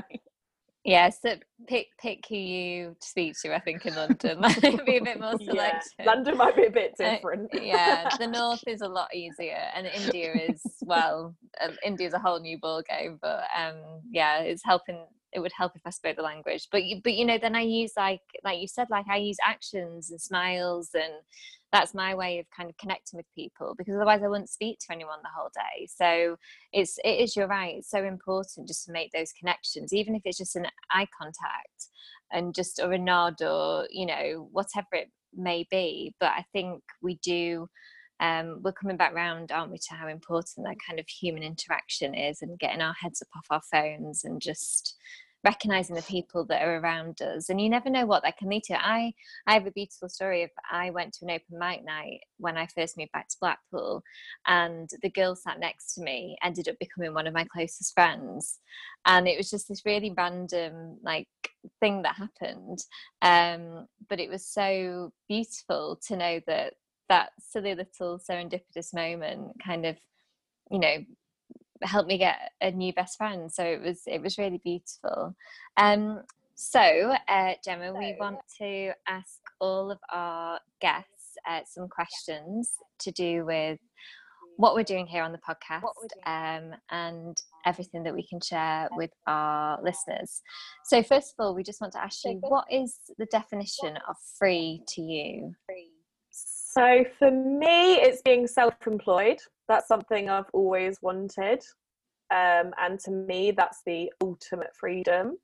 yeah, 0.86 1.10
so 1.10 1.36
pick 1.68 1.88
pick 2.02 2.26
who 2.28 2.36
you 2.36 2.96
speak 3.00 3.36
to. 3.42 3.56
I 3.56 3.60
think 3.60 3.86
in 3.86 3.96
London 3.96 4.40
might 4.42 4.86
be 4.86 4.98
a 4.98 5.04
bit 5.04 5.20
more 5.20 5.38
selective. 5.38 5.92
Yeah, 5.98 6.06
London 6.06 6.38
might 6.38 6.56
be 6.56 6.66
a 6.66 6.72
bit 6.72 6.96
uh, 7.00 7.12
different. 7.12 7.54
Uh, 7.54 7.60
yeah, 7.62 8.10
the 8.18 8.28
north 8.40 8.64
is 8.68 8.82
a 8.82 8.88
lot 8.88 9.14
easier, 9.16 9.70
and 9.76 9.88
India 9.88 10.34
is 10.36 10.62
well, 10.82 11.36
uh, 11.64 11.72
India 11.86 12.08
is 12.08 12.14
a 12.14 12.20
whole 12.20 12.40
new 12.40 12.58
ball 12.58 12.82
game. 12.88 13.18
But 13.22 13.44
um, 13.58 13.76
yeah, 14.12 14.40
it's 14.40 14.64
helping. 14.64 15.06
It 15.34 15.40
would 15.40 15.52
help 15.58 15.76
if 15.76 15.82
I 15.86 15.90
spoke 15.90 16.16
the 16.16 16.22
language. 16.22 16.68
But 16.72 16.84
you, 16.84 17.02
but 17.04 17.14
you 17.14 17.26
know, 17.26 17.38
then 17.38 17.56
I 17.56 17.62
use 17.62 17.94
like 17.98 18.22
like 18.44 18.60
you 18.60 18.68
said, 18.68 18.88
like 18.90 19.06
I 19.10 19.18
use 19.18 19.38
actions 19.44 20.12
and 20.12 20.22
smiles 20.22 20.90
and 20.94 21.14
that's 21.74 21.96
my 21.96 22.14
way 22.14 22.38
of 22.38 22.46
kind 22.56 22.70
of 22.70 22.78
connecting 22.78 23.18
with 23.18 23.26
people 23.36 23.74
because 23.76 23.96
otherwise 23.96 24.22
I 24.24 24.28
wouldn't 24.28 24.52
speak 24.52 24.78
to 24.80 24.94
anyone 24.94 25.18
the 25.24 25.30
whole 25.36 25.50
day. 25.56 25.88
So 25.88 26.38
it's 26.72 27.00
it 27.04 27.20
is 27.20 27.36
you're 27.36 27.48
right. 27.48 27.78
It's 27.78 27.90
so 27.90 28.04
important 28.06 28.68
just 28.68 28.86
to 28.86 28.92
make 28.92 29.12
those 29.12 29.34
connections, 29.34 29.92
even 29.92 30.16
if 30.16 30.22
it's 30.24 30.38
just 30.38 30.56
an 30.56 30.68
eye 30.92 31.08
contact 31.20 31.90
and 32.32 32.54
just 32.54 32.80
or 32.80 32.94
a 32.94 32.98
nod 32.98 33.42
or 33.42 33.88
you 33.90 34.06
know 34.06 34.48
whatever 34.52 34.88
it 34.94 35.10
may 35.36 35.68
be. 35.70 36.14
But 36.20 36.30
I 36.30 36.46
think 36.54 36.84
we 37.02 37.16
do. 37.24 37.68
Um, 38.20 38.62
we're 38.64 38.72
coming 38.72 38.96
back 38.96 39.14
round, 39.14 39.52
aren't 39.52 39.72
we, 39.72 39.80
to 39.80 39.96
how 39.96 40.08
important 40.08 40.66
that 40.66 40.78
kind 40.88 41.00
of 41.00 41.08
human 41.10 41.44
interaction 41.44 42.14
is 42.14 42.42
and 42.42 42.60
getting 42.60 42.80
our 42.80 42.94
heads 42.94 43.22
up 43.22 43.28
off 43.36 43.48
our 43.50 43.62
phones 43.70 44.24
and 44.24 44.40
just 44.40 44.96
recognizing 45.44 45.96
the 45.96 46.02
people 46.04 46.46
that 46.46 46.62
are 46.62 46.80
around 46.80 47.22
us 47.22 47.50
and 47.50 47.60
you 47.60 47.70
never 47.70 47.90
know 47.90 48.06
what 48.06 48.24
that 48.24 48.38
can 48.38 48.50
lead 48.50 48.64
to. 48.64 48.74
I 48.86 49.14
i 49.48 49.54
have 49.54 49.68
a 49.68 49.72
beautiful 49.72 50.10
story 50.10 50.44
of 50.44 50.50
i 50.72 50.90
went 50.90 51.14
to 51.14 51.26
an 51.26 51.32
open 51.32 51.60
mic 51.60 51.84
night 51.84 52.22
when 52.38 52.58
i 52.58 52.68
first 52.68 52.98
moved 52.98 53.12
back 53.12 53.28
to 53.28 53.38
blackpool 53.40 54.04
and 54.48 54.90
the 55.02 55.10
girl 55.10 55.36
sat 55.36 55.60
next 55.60 55.94
to 55.94 56.02
me 56.02 56.38
ended 56.44 56.68
up 56.70 56.76
becoming 56.80 57.14
one 57.14 57.28
of 57.28 57.34
my 57.34 57.46
closest 57.46 57.94
friends 57.94 58.60
and 59.06 59.28
it 59.28 59.38
was 59.38 59.50
just 59.50 59.68
this 59.68 59.86
really 59.86 60.14
random 60.16 60.98
like 61.04 61.28
thing 61.80 62.02
that 62.02 62.16
happened 62.16 62.80
um, 63.22 63.88
but 64.10 64.20
it 64.20 64.30
was 64.30 64.46
so 64.46 65.12
beautiful 65.28 66.00
to 66.08 66.16
know 66.16 66.40
that 66.48 66.74
that 67.10 67.32
silly 67.40 67.76
little 67.76 68.20
serendipitous 68.20 68.94
moment 68.94 69.52
kind 69.64 69.86
of 69.86 69.98
you 70.72 70.80
know 70.80 70.98
helped 71.84 72.08
me 72.08 72.18
get 72.18 72.52
a 72.62 72.72
new 72.72 72.94
best 72.94 73.18
friend 73.18 73.52
so 73.52 73.64
it 73.64 73.82
was 73.82 74.02
it 74.06 74.22
was 74.22 74.38
really 74.38 74.62
beautiful 74.64 75.36
um 75.78 76.22
So, 76.56 77.16
uh, 77.28 77.54
Gemma, 77.66 77.94
we 77.94 78.16
want 78.20 78.38
to 78.60 78.92
ask 79.08 79.40
all 79.60 79.90
of 79.90 79.98
our 80.12 80.60
guests 80.82 81.36
uh, 81.50 81.62
some 81.66 81.88
questions 81.88 82.72
to 83.00 83.12
do 83.12 83.44
with 83.44 83.80
what 84.58 84.76
we're 84.76 84.84
doing 84.84 85.08
here 85.08 85.24
on 85.24 85.32
the 85.32 85.40
podcast 85.40 85.82
um, 86.28 86.76
and 86.92 87.36
everything 87.66 88.04
that 88.04 88.14
we 88.14 88.26
can 88.28 88.40
share 88.40 88.88
with 88.92 89.10
our 89.26 89.82
listeners. 89.82 90.42
So, 90.86 91.02
first 91.02 91.34
of 91.34 91.44
all, 91.44 91.56
we 91.56 91.64
just 91.64 91.82
want 91.82 91.94
to 91.94 92.04
ask 92.04 92.24
you 92.24 92.38
what 92.42 92.66
is 92.72 93.00
the 93.18 93.26
definition 93.26 93.98
of 94.08 94.16
free 94.38 94.84
to 94.90 95.02
you? 95.02 95.56
So, 96.30 97.04
for 97.18 97.32
me, 97.32 97.96
it's 97.96 98.22
being 98.22 98.48
self 98.48 98.76
employed. 98.86 99.40
That's 99.68 99.88
something 99.88 100.30
I've 100.30 100.50
always 100.54 100.98
wanted. 101.02 101.60
Um, 102.32 102.74
and 102.80 103.00
to 103.02 103.12
me, 103.12 103.52
that's 103.52 103.82
the 103.86 104.12
ultimate 104.22 104.76
freedom. 104.80 105.38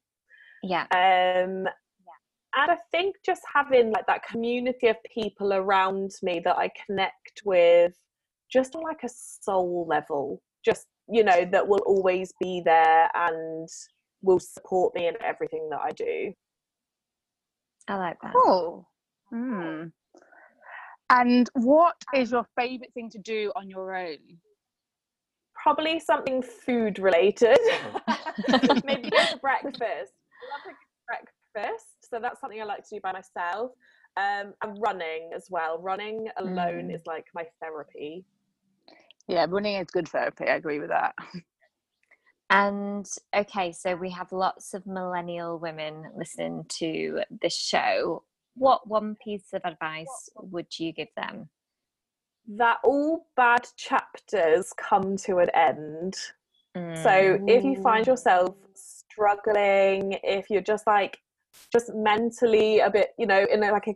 Yeah. 0.64 0.84
Um, 0.92 1.68
and 2.56 2.72
I 2.72 2.78
think 2.92 3.16
just 3.26 3.44
having 3.54 3.92
like 3.92 4.08
that 4.08 4.26
community 4.26 4.88
of 4.88 4.98
people 5.14 5.54
around 5.54 6.12
me 6.24 6.42
that 6.44 6.58
I 6.58 6.72
connect 6.86 7.44
with, 7.46 7.94
just 8.52 8.74
like 8.76 9.04
a 9.04 9.10
soul 9.10 9.86
level, 9.88 10.42
just 10.66 10.88
you 11.12 11.24
know, 11.24 11.46
that 11.52 11.68
will 11.68 11.82
always 11.86 12.34
be 12.40 12.62
there 12.64 13.10
and 13.16 13.68
will 14.22 14.40
support 14.40 14.94
me 14.96 15.08
in 15.08 15.16
everything 15.24 15.70
that 15.72 15.80
I 15.82 15.92
do. 15.92 16.34
I 17.88 17.96
like 17.96 18.18
that. 18.22 18.34
Cool. 18.34 18.88
Mm. 19.34 19.92
And 21.10 21.50
what 21.54 21.96
is 22.16 22.32
your 22.32 22.46
favourite 22.56 22.94
thing 22.94 23.10
to 23.12 23.18
do 23.20 23.52
on 23.56 23.70
your 23.70 23.96
own? 23.96 24.18
Probably 25.62 26.00
something 26.00 26.42
food 26.42 27.00
related. 27.00 27.58
Maybe 28.86 29.10
go 29.10 29.26
to 29.26 29.38
breakfast 29.42 30.14
love 30.50 30.74
a 30.74 31.54
breakfast, 31.54 31.86
so 32.10 32.20
that's 32.22 32.40
something 32.40 32.62
I 32.62 32.66
like 32.66 32.84
to 32.88 32.96
do 32.96 33.02
by 33.02 33.12
myself. 33.12 33.72
Um, 34.18 34.54
and 34.64 34.78
running 34.82 35.32
as 35.36 35.46
well. 35.50 35.80
Running 35.80 36.28
alone 36.38 36.90
mm. 36.90 36.96
is 36.96 37.02
like 37.06 37.26
my 37.34 37.46
therapy. 37.62 38.26
Yeah, 39.28 39.46
running 39.48 39.76
is 39.76 39.88
good 39.92 40.10
therapy. 40.10 40.46
I 40.46 40.56
agree 40.56 40.80
with 40.80 40.90
that. 40.90 41.14
And 42.50 43.06
okay, 43.36 43.72
so 43.72 43.96
we 43.96 44.10
have 44.10 44.32
lots 44.32 44.74
of 44.74 44.88
millennial 44.88 45.60
women 45.60 46.06
listening 46.18 46.66
to 46.80 47.22
this 47.42 47.56
show. 47.56 48.24
What 48.56 48.88
one 48.88 49.16
piece 49.24 49.54
of 49.54 49.62
advice 49.64 50.30
would 50.36 50.68
you 50.78 50.92
give 50.92 51.08
them? 51.16 51.50
That 52.48 52.78
all 52.84 53.28
bad 53.36 53.68
chapters 53.78 54.74
come 54.78 55.18
to 55.18 55.38
an 55.38 55.50
end. 55.54 56.16
Mm. 56.76 57.04
So 57.04 57.44
if 57.48 57.64
you 57.64 57.82
find 57.82 58.06
yourself 58.06 58.56
struggling, 58.74 60.18
if 60.24 60.50
you're 60.50 60.62
just 60.62 60.88
like 60.88 61.18
just 61.72 61.94
mentally 61.94 62.80
a 62.80 62.90
bit, 62.90 63.10
you 63.18 63.26
know, 63.26 63.46
in 63.52 63.64
a, 63.64 63.72
like 63.72 63.88
a 63.88 63.96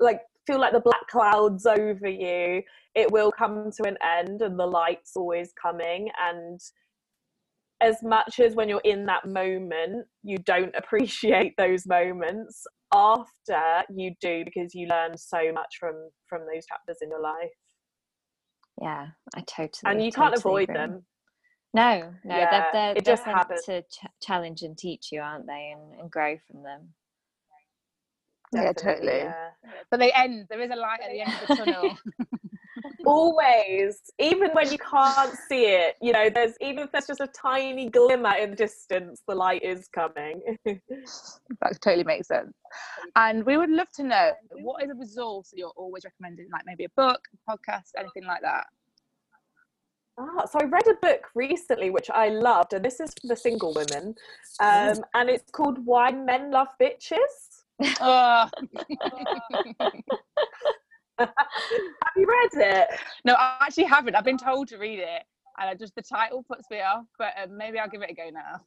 like 0.00 0.20
feel 0.46 0.58
like 0.58 0.72
the 0.72 0.80
black 0.80 1.06
clouds 1.08 1.66
over 1.66 2.08
you, 2.08 2.62
it 2.94 3.10
will 3.10 3.32
come 3.32 3.70
to 3.70 3.88
an 3.88 3.96
end 4.02 4.42
and 4.42 4.58
the 4.58 4.66
light's 4.66 5.16
always 5.16 5.52
coming 5.60 6.10
and 6.20 6.60
as 7.82 7.96
much 8.02 8.38
as 8.38 8.54
when 8.54 8.68
you're 8.68 8.80
in 8.84 9.04
that 9.06 9.26
moment 9.26 10.06
you 10.22 10.38
don't 10.38 10.74
appreciate 10.76 11.54
those 11.58 11.86
moments 11.86 12.64
after 12.92 13.84
you 13.94 14.14
do 14.20 14.44
because 14.44 14.74
you 14.74 14.86
learn 14.86 15.16
so 15.16 15.52
much 15.52 15.76
from 15.78 16.10
from 16.28 16.42
those 16.42 16.66
chapters 16.66 16.98
in 17.00 17.08
your 17.10 17.22
life 17.22 17.50
yeah 18.80 19.08
i 19.36 19.40
totally 19.40 19.70
and 19.86 20.02
you 20.02 20.10
totally 20.10 20.30
can't 20.30 20.38
avoid 20.38 20.62
agree. 20.64 20.74
them 20.74 21.02
no, 21.74 22.12
no, 22.24 22.36
yeah, 22.36 22.50
they're, 22.50 22.68
they're, 22.72 22.96
it 22.96 23.04
they're 23.04 23.16
just 23.16 23.26
meant 23.26 23.48
to 23.64 23.82
ch- 23.82 24.10
challenge 24.22 24.62
and 24.62 24.76
teach 24.76 25.08
you, 25.10 25.22
aren't 25.22 25.46
they, 25.46 25.72
and, 25.74 26.00
and 26.00 26.10
grow 26.10 26.36
from 26.50 26.62
them. 26.62 26.88
yeah, 28.52 28.72
totally. 28.72 29.18
Yeah. 29.18 29.50
But 29.90 29.98
they 30.00 30.12
end. 30.12 30.48
There 30.50 30.60
is 30.60 30.70
a 30.70 30.76
light 30.76 31.00
at 31.02 31.10
the 31.10 31.22
end 31.22 31.32
of 31.32 31.48
the 31.48 31.56
tunnel. 31.56 31.96
Always, 33.04 34.00
even 34.18 34.50
when 34.50 34.70
you 34.70 34.78
can't 34.78 35.36
see 35.48 35.66
it, 35.66 35.96
you 36.00 36.12
know, 36.12 36.30
there's 36.30 36.54
even 36.60 36.84
if 36.84 36.92
there's 36.92 37.06
just 37.06 37.20
a 37.20 37.28
tiny 37.28 37.88
glimmer 37.88 38.34
in 38.36 38.50
the 38.50 38.56
distance, 38.56 39.22
the 39.26 39.34
light 39.34 39.62
is 39.62 39.88
coming. 39.88 40.42
that 40.64 41.80
totally 41.80 42.04
makes 42.04 42.28
sense. 42.28 42.54
And 43.16 43.44
we 43.44 43.56
would 43.56 43.70
love 43.70 43.90
to 43.96 44.02
know 44.04 44.32
what 44.50 44.82
is 44.82 44.90
a 44.90 44.94
resource 44.94 45.50
that 45.50 45.58
you're 45.58 45.72
always 45.76 46.04
recommending, 46.04 46.48
like 46.52 46.62
maybe 46.66 46.84
a 46.84 46.90
book, 46.96 47.20
a 47.34 47.50
podcast, 47.50 47.90
anything 47.98 48.24
like 48.24 48.42
that. 48.42 48.66
Ah, 50.18 50.44
so 50.44 50.58
I 50.60 50.64
read 50.64 50.86
a 50.88 50.94
book 50.94 51.30
recently 51.34 51.90
which 51.90 52.10
I 52.10 52.28
loved, 52.28 52.74
and 52.74 52.84
this 52.84 53.00
is 53.00 53.14
for 53.20 53.28
the 53.28 53.36
single 53.36 53.72
women, 53.74 54.14
um, 54.60 55.02
and 55.14 55.30
it's 55.30 55.50
called 55.50 55.84
"Why 55.84 56.12
Men 56.12 56.50
Love 56.50 56.68
Bitches." 56.80 57.62
Oh. 58.00 58.48
Have 61.18 61.30
you 62.16 62.26
read 62.26 62.64
it? 62.66 62.88
No, 63.24 63.34
I 63.34 63.58
actually 63.60 63.84
haven't. 63.84 64.14
I've 64.14 64.24
been 64.24 64.38
told 64.38 64.68
to 64.68 64.78
read 64.78 64.98
it, 64.98 65.22
and 65.60 65.78
just 65.78 65.94
the 65.94 66.02
title 66.02 66.44
puts 66.48 66.68
me 66.70 66.80
off. 66.80 67.04
But 67.18 67.32
um, 67.42 67.56
maybe 67.56 67.78
I'll 67.78 67.88
give 67.88 68.02
it 68.02 68.10
a 68.10 68.14
go 68.14 68.30
now. 68.30 68.60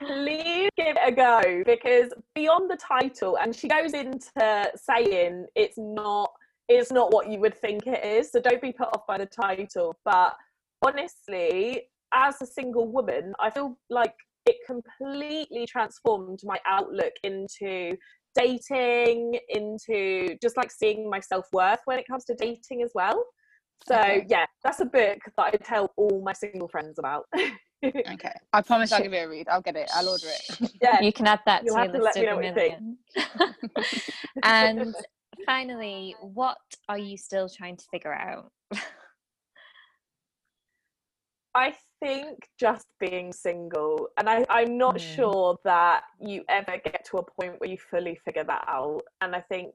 Please 0.00 0.70
give 0.76 0.96
it 0.96 1.02
a 1.06 1.12
go 1.12 1.62
because 1.64 2.12
beyond 2.34 2.70
the 2.70 2.76
title, 2.76 3.38
and 3.38 3.54
she 3.54 3.68
goes 3.68 3.94
into 3.94 4.70
saying 4.76 5.46
it's 5.54 5.78
not 5.78 6.30
it's 6.68 6.90
not 6.90 7.12
what 7.12 7.28
you 7.30 7.38
would 7.40 7.56
think 7.56 7.86
it 7.86 8.04
is. 8.04 8.32
So 8.32 8.40
don't 8.40 8.60
be 8.60 8.72
put 8.72 8.88
off 8.88 9.06
by 9.06 9.18
the 9.18 9.26
title. 9.26 9.94
But 10.04 10.34
honestly, 10.84 11.82
as 12.12 12.40
a 12.40 12.46
single 12.46 12.88
woman, 12.90 13.34
I 13.38 13.50
feel 13.50 13.78
like 13.90 14.14
it 14.46 14.56
completely 14.66 15.66
transformed 15.66 16.40
my 16.44 16.58
outlook 16.66 17.12
into 17.22 17.96
dating, 18.34 19.38
into 19.48 20.36
just 20.42 20.56
like 20.56 20.70
seeing 20.70 21.08
my 21.08 21.20
self 21.20 21.46
worth 21.52 21.80
when 21.84 21.98
it 21.98 22.06
comes 22.06 22.24
to 22.26 22.34
dating 22.34 22.82
as 22.82 22.90
well. 22.94 23.24
So 23.86 23.98
okay. 23.98 24.26
yeah, 24.28 24.46
that's 24.62 24.80
a 24.80 24.86
book 24.86 25.18
that 25.36 25.44
I 25.46 25.50
tell 25.62 25.92
all 25.96 26.22
my 26.24 26.32
single 26.32 26.68
friends 26.68 26.98
about. 26.98 27.26
okay, 27.84 28.32
I 28.52 28.62
promise 28.62 28.92
I'll 28.92 29.02
give 29.02 29.12
it 29.12 29.18
a 29.18 29.28
read. 29.28 29.48
I'll 29.48 29.60
get 29.60 29.76
it. 29.76 29.90
I'll 29.94 30.08
order 30.08 30.26
it. 30.26 30.70
Yeah, 30.80 31.00
you 31.00 31.12
can 31.12 31.26
add 31.26 31.40
that 31.46 31.64
You'll 31.64 31.76
to 31.76 31.84
your 31.84 32.02
list 32.02 32.16
of 32.16 32.24
a 32.24 32.40
million. 32.40 32.98
and 34.42 34.94
finally, 35.44 36.14
what 36.20 36.56
are 36.88 36.98
you 36.98 37.16
still 37.16 37.48
trying 37.48 37.76
to 37.76 37.84
figure 37.90 38.14
out? 38.14 38.50
I 41.54 41.74
think 42.04 42.48
just 42.60 42.86
being 43.00 43.32
single, 43.32 44.08
and 44.18 44.28
I, 44.28 44.44
I'm 44.50 44.76
not 44.76 44.96
mm. 44.96 45.16
sure 45.16 45.56
that 45.64 46.02
you 46.20 46.44
ever 46.48 46.78
get 46.84 47.06
to 47.10 47.18
a 47.18 47.22
point 47.22 47.54
where 47.58 47.70
you 47.70 47.78
fully 47.78 48.18
figure 48.24 48.44
that 48.44 48.64
out. 48.68 49.02
And 49.22 49.34
I 49.34 49.40
think, 49.40 49.74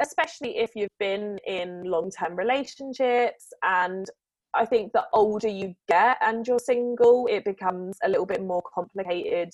especially 0.00 0.58
if 0.58 0.70
you've 0.74 0.98
been 0.98 1.38
in 1.46 1.84
long 1.84 2.10
term 2.10 2.36
relationships, 2.36 3.52
and 3.62 4.06
I 4.54 4.64
think 4.64 4.92
the 4.92 5.04
older 5.12 5.48
you 5.48 5.74
get 5.88 6.16
and 6.22 6.46
you're 6.46 6.58
single, 6.58 7.28
it 7.30 7.44
becomes 7.44 7.98
a 8.02 8.08
little 8.08 8.26
bit 8.26 8.42
more 8.42 8.62
complicated 8.74 9.50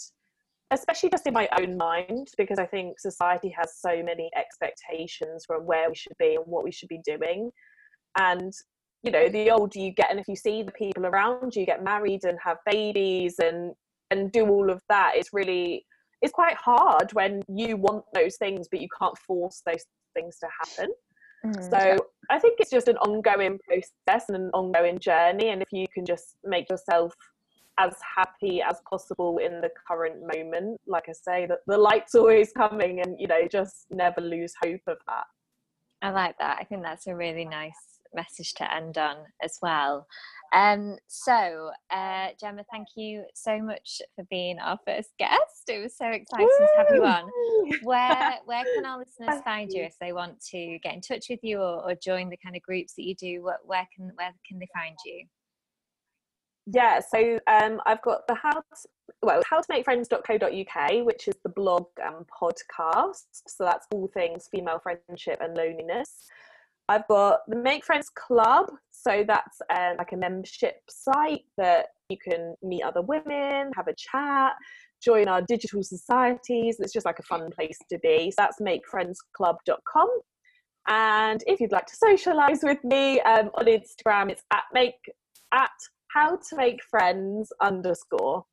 especially 0.71 1.11
just 1.11 1.27
in 1.27 1.35
my 1.35 1.49
own 1.61 1.77
mind, 1.77 2.29
because 2.37 2.59
I 2.59 2.67
think 2.67 2.99
society 2.99 3.55
has 3.57 3.77
so 3.79 4.03
many 4.03 4.31
expectations 4.37 5.45
from 5.47 5.67
where 5.67 5.89
we 5.89 5.95
should 5.95 6.17
be 6.19 6.35
and 6.35 6.45
what 6.47 6.65
we 6.65 6.73
should 6.73 6.89
be 6.89 7.01
doing. 7.05 7.51
And, 8.19 8.53
you 9.05 9.11
know, 9.11 9.29
the 9.29 9.51
older 9.51 9.79
you 9.79 9.93
get, 9.93 10.11
and 10.11 10.19
if 10.19 10.27
you 10.29 10.37
see 10.37 10.63
the 10.63 10.73
people 10.73 11.07
around 11.07 11.55
you 11.55 11.67
get 11.67 11.85
married 11.85 12.25
and 12.25 12.39
have 12.43 12.59
babies 12.67 13.37
and 13.43 13.75
and 14.11 14.33
do 14.33 14.49
all 14.49 14.71
of 14.71 14.81
that, 14.89 15.13
it's 15.15 15.31
really 15.33 15.87
it's 16.23 16.33
quite 16.33 16.57
hard 16.57 17.13
when 17.13 17.43
you 17.49 17.77
want 17.77 18.05
those 18.15 18.37
things 18.37 18.67
but 18.71 18.81
you 18.81 18.89
can't 18.99 19.17
force 19.19 19.63
those 19.67 19.85
things 20.15 20.39
to 20.39 20.49
happen. 20.61 20.93
Mm, 21.45 21.71
so 21.71 21.79
yeah. 21.79 21.99
I 22.31 22.39
think 22.39 22.59
it's 22.59 22.71
just 22.71 22.89
an 22.89 22.97
ongoing 22.99 23.59
process 23.69 24.29
and 24.29 24.37
an 24.37 24.51
ongoing 24.55 24.99
journey. 24.99 25.51
And 25.51 25.61
if 25.61 25.69
you 25.71 25.87
can 25.93 26.07
just 26.07 26.37
make 26.43 26.71
yourself 26.71 27.15
as 27.79 27.95
happy 28.17 28.63
as 28.63 28.81
possible 28.89 29.39
in 29.39 29.61
the 29.61 29.71
current 29.87 30.21
moment. 30.21 30.81
Like 30.87 31.09
I 31.09 31.13
say, 31.13 31.47
that 31.47 31.59
the 31.67 31.77
light's 31.77 32.15
always 32.15 32.53
coming, 32.53 33.01
and 33.01 33.19
you 33.19 33.27
know, 33.27 33.47
just 33.51 33.87
never 33.91 34.21
lose 34.21 34.55
hope 34.63 34.83
of 34.87 34.99
that. 35.07 35.25
I 36.03 36.11
like 36.11 36.39
that. 36.39 36.59
I 36.61 36.65
think 36.65 36.83
that's 36.83 37.07
a 37.07 37.17
really 37.17 37.45
nice 37.45 37.94
message 38.15 38.55
to 38.55 38.75
end 38.75 38.99
on 38.99 39.17
as 39.43 39.59
well. 39.63 40.07
Um, 40.53 40.97
so, 41.09 41.71
uh, 41.91 42.29
Gemma, 42.41 42.65
thank 42.71 42.89
you 42.97 43.25
so 43.35 43.61
much 43.61 44.01
for 44.15 44.25
being 44.31 44.59
our 44.59 44.79
first 44.87 45.11
guest. 45.19 45.69
It 45.69 45.83
was 45.83 45.97
so 45.97 46.07
exciting 46.07 46.47
Woo! 46.47 46.67
to 46.67 46.73
have 46.77 46.87
you 46.95 47.05
on. 47.05 47.31
Where 47.83 48.35
where 48.45 48.65
can 48.65 48.87
our 48.87 48.99
listeners 48.99 49.43
find 49.45 49.73
you 49.73 49.83
if 49.83 49.97
they 50.01 50.13
want 50.13 50.41
to 50.53 50.79
get 50.83 50.95
in 50.95 51.01
touch 51.01 51.27
with 51.29 51.41
you 51.43 51.59
or, 51.59 51.91
or 51.91 51.95
join 51.95 52.29
the 52.29 52.37
kind 52.37 52.55
of 52.55 52.63
groups 52.63 52.95
that 52.95 53.05
you 53.05 53.15
do? 53.15 53.43
What, 53.43 53.61
where 53.65 53.89
can 53.95 54.13
where 54.17 54.33
can 54.49 54.59
they 54.59 54.69
find 54.75 54.97
you? 55.05 55.27
yeah 56.67 56.99
so 56.99 57.39
um, 57.47 57.81
i've 57.87 58.01
got 58.03 58.27
the 58.27 58.35
how 58.35 58.53
to, 58.53 58.63
well 59.23 59.43
how 59.49 59.59
to 59.59 59.67
make 59.69 59.85
friends.co.uk 59.85 61.05
which 61.05 61.29
is 61.29 61.35
the 61.43 61.49
blog 61.49 61.87
and 62.03 62.25
podcast 62.29 63.27
so 63.47 63.65
that's 63.65 63.87
all 63.93 64.09
things 64.15 64.49
female 64.51 64.79
friendship 64.79 65.39
and 65.43 65.57
loneliness 65.57 66.27
i've 66.89 67.07
got 67.09 67.41
the 67.49 67.57
make 67.57 67.85
friends 67.85 68.11
club 68.11 68.67
so 69.05 69.23
that's 69.27 69.61
um, 69.71 69.97
like 69.99 70.13
a 70.13 70.17
membership 70.17 70.77
site 70.89 71.45
that 71.59 71.89
You 72.09 72.17
can 72.17 72.55
meet 72.63 72.83
other 72.83 73.03
women, 73.03 73.71
have 73.77 73.87
a 73.87 73.95
chat, 73.95 74.53
join 75.03 75.29
our 75.29 75.43
digital 75.43 75.83
societies. 75.83 76.77
It's 76.81 76.93
just 76.93 77.05
like 77.05 77.19
a 77.19 77.23
fun 77.23 77.51
place 77.51 77.79
to 77.91 77.99
be. 77.99 78.31
So 78.31 78.37
that's 78.39 78.61
makefriendsclub.com. 78.61 80.09
And 80.87 81.43
if 81.47 81.61
you'd 81.61 81.73
like 81.73 81.87
to 81.87 81.97
socialize 81.97 82.61
with 82.63 82.83
me 82.83 83.21
um, 83.21 83.51
on 83.55 83.67
Instagram, 83.67 84.31
it's 84.31 84.43
at 84.53 84.65
make 84.73 84.95
at 85.53 85.71
how 86.09 86.37
to 86.37 86.57
make 86.57 86.83
friends 86.83 87.53
underscore. 87.61 88.45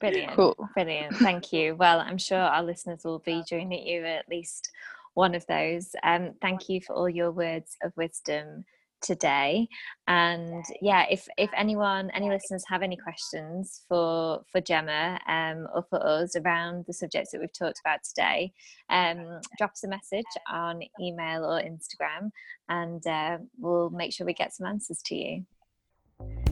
Brilliant. 0.00 0.36
Cool. 0.36 0.56
Brilliant. 0.74 1.16
Thank 1.16 1.52
you. 1.52 1.74
Well, 1.74 1.98
I'm 1.98 2.18
sure 2.18 2.38
our 2.38 2.62
listeners 2.62 3.00
will 3.04 3.18
be 3.20 3.42
joining 3.48 3.86
you 3.86 4.04
at 4.04 4.28
least 4.28 4.70
one 5.14 5.34
of 5.34 5.44
those. 5.46 5.90
Um, 6.02 6.32
thank 6.40 6.68
you 6.68 6.80
for 6.80 6.94
all 6.94 7.08
your 7.08 7.30
words 7.30 7.76
of 7.82 7.92
wisdom 7.96 8.64
today 9.02 9.68
and 10.08 10.64
yeah 10.80 11.04
if 11.10 11.26
if 11.36 11.50
anyone 11.56 12.10
any 12.14 12.30
listeners 12.30 12.64
have 12.68 12.82
any 12.82 12.96
questions 12.96 13.82
for 13.88 14.40
for 14.50 14.60
gemma 14.60 15.18
um, 15.28 15.66
or 15.74 15.84
for 15.90 16.04
us 16.06 16.34
around 16.36 16.84
the 16.86 16.92
subjects 16.92 17.32
that 17.32 17.40
we've 17.40 17.52
talked 17.52 17.80
about 17.84 17.98
today 18.04 18.52
um, 18.90 19.40
drop 19.58 19.72
us 19.72 19.84
a 19.84 19.88
message 19.88 20.24
on 20.50 20.80
email 21.00 21.44
or 21.44 21.60
instagram 21.60 22.30
and 22.68 23.06
uh, 23.06 23.38
we'll 23.58 23.90
make 23.90 24.12
sure 24.12 24.26
we 24.26 24.34
get 24.34 24.54
some 24.54 24.66
answers 24.66 25.00
to 25.04 25.14
you 25.14 26.51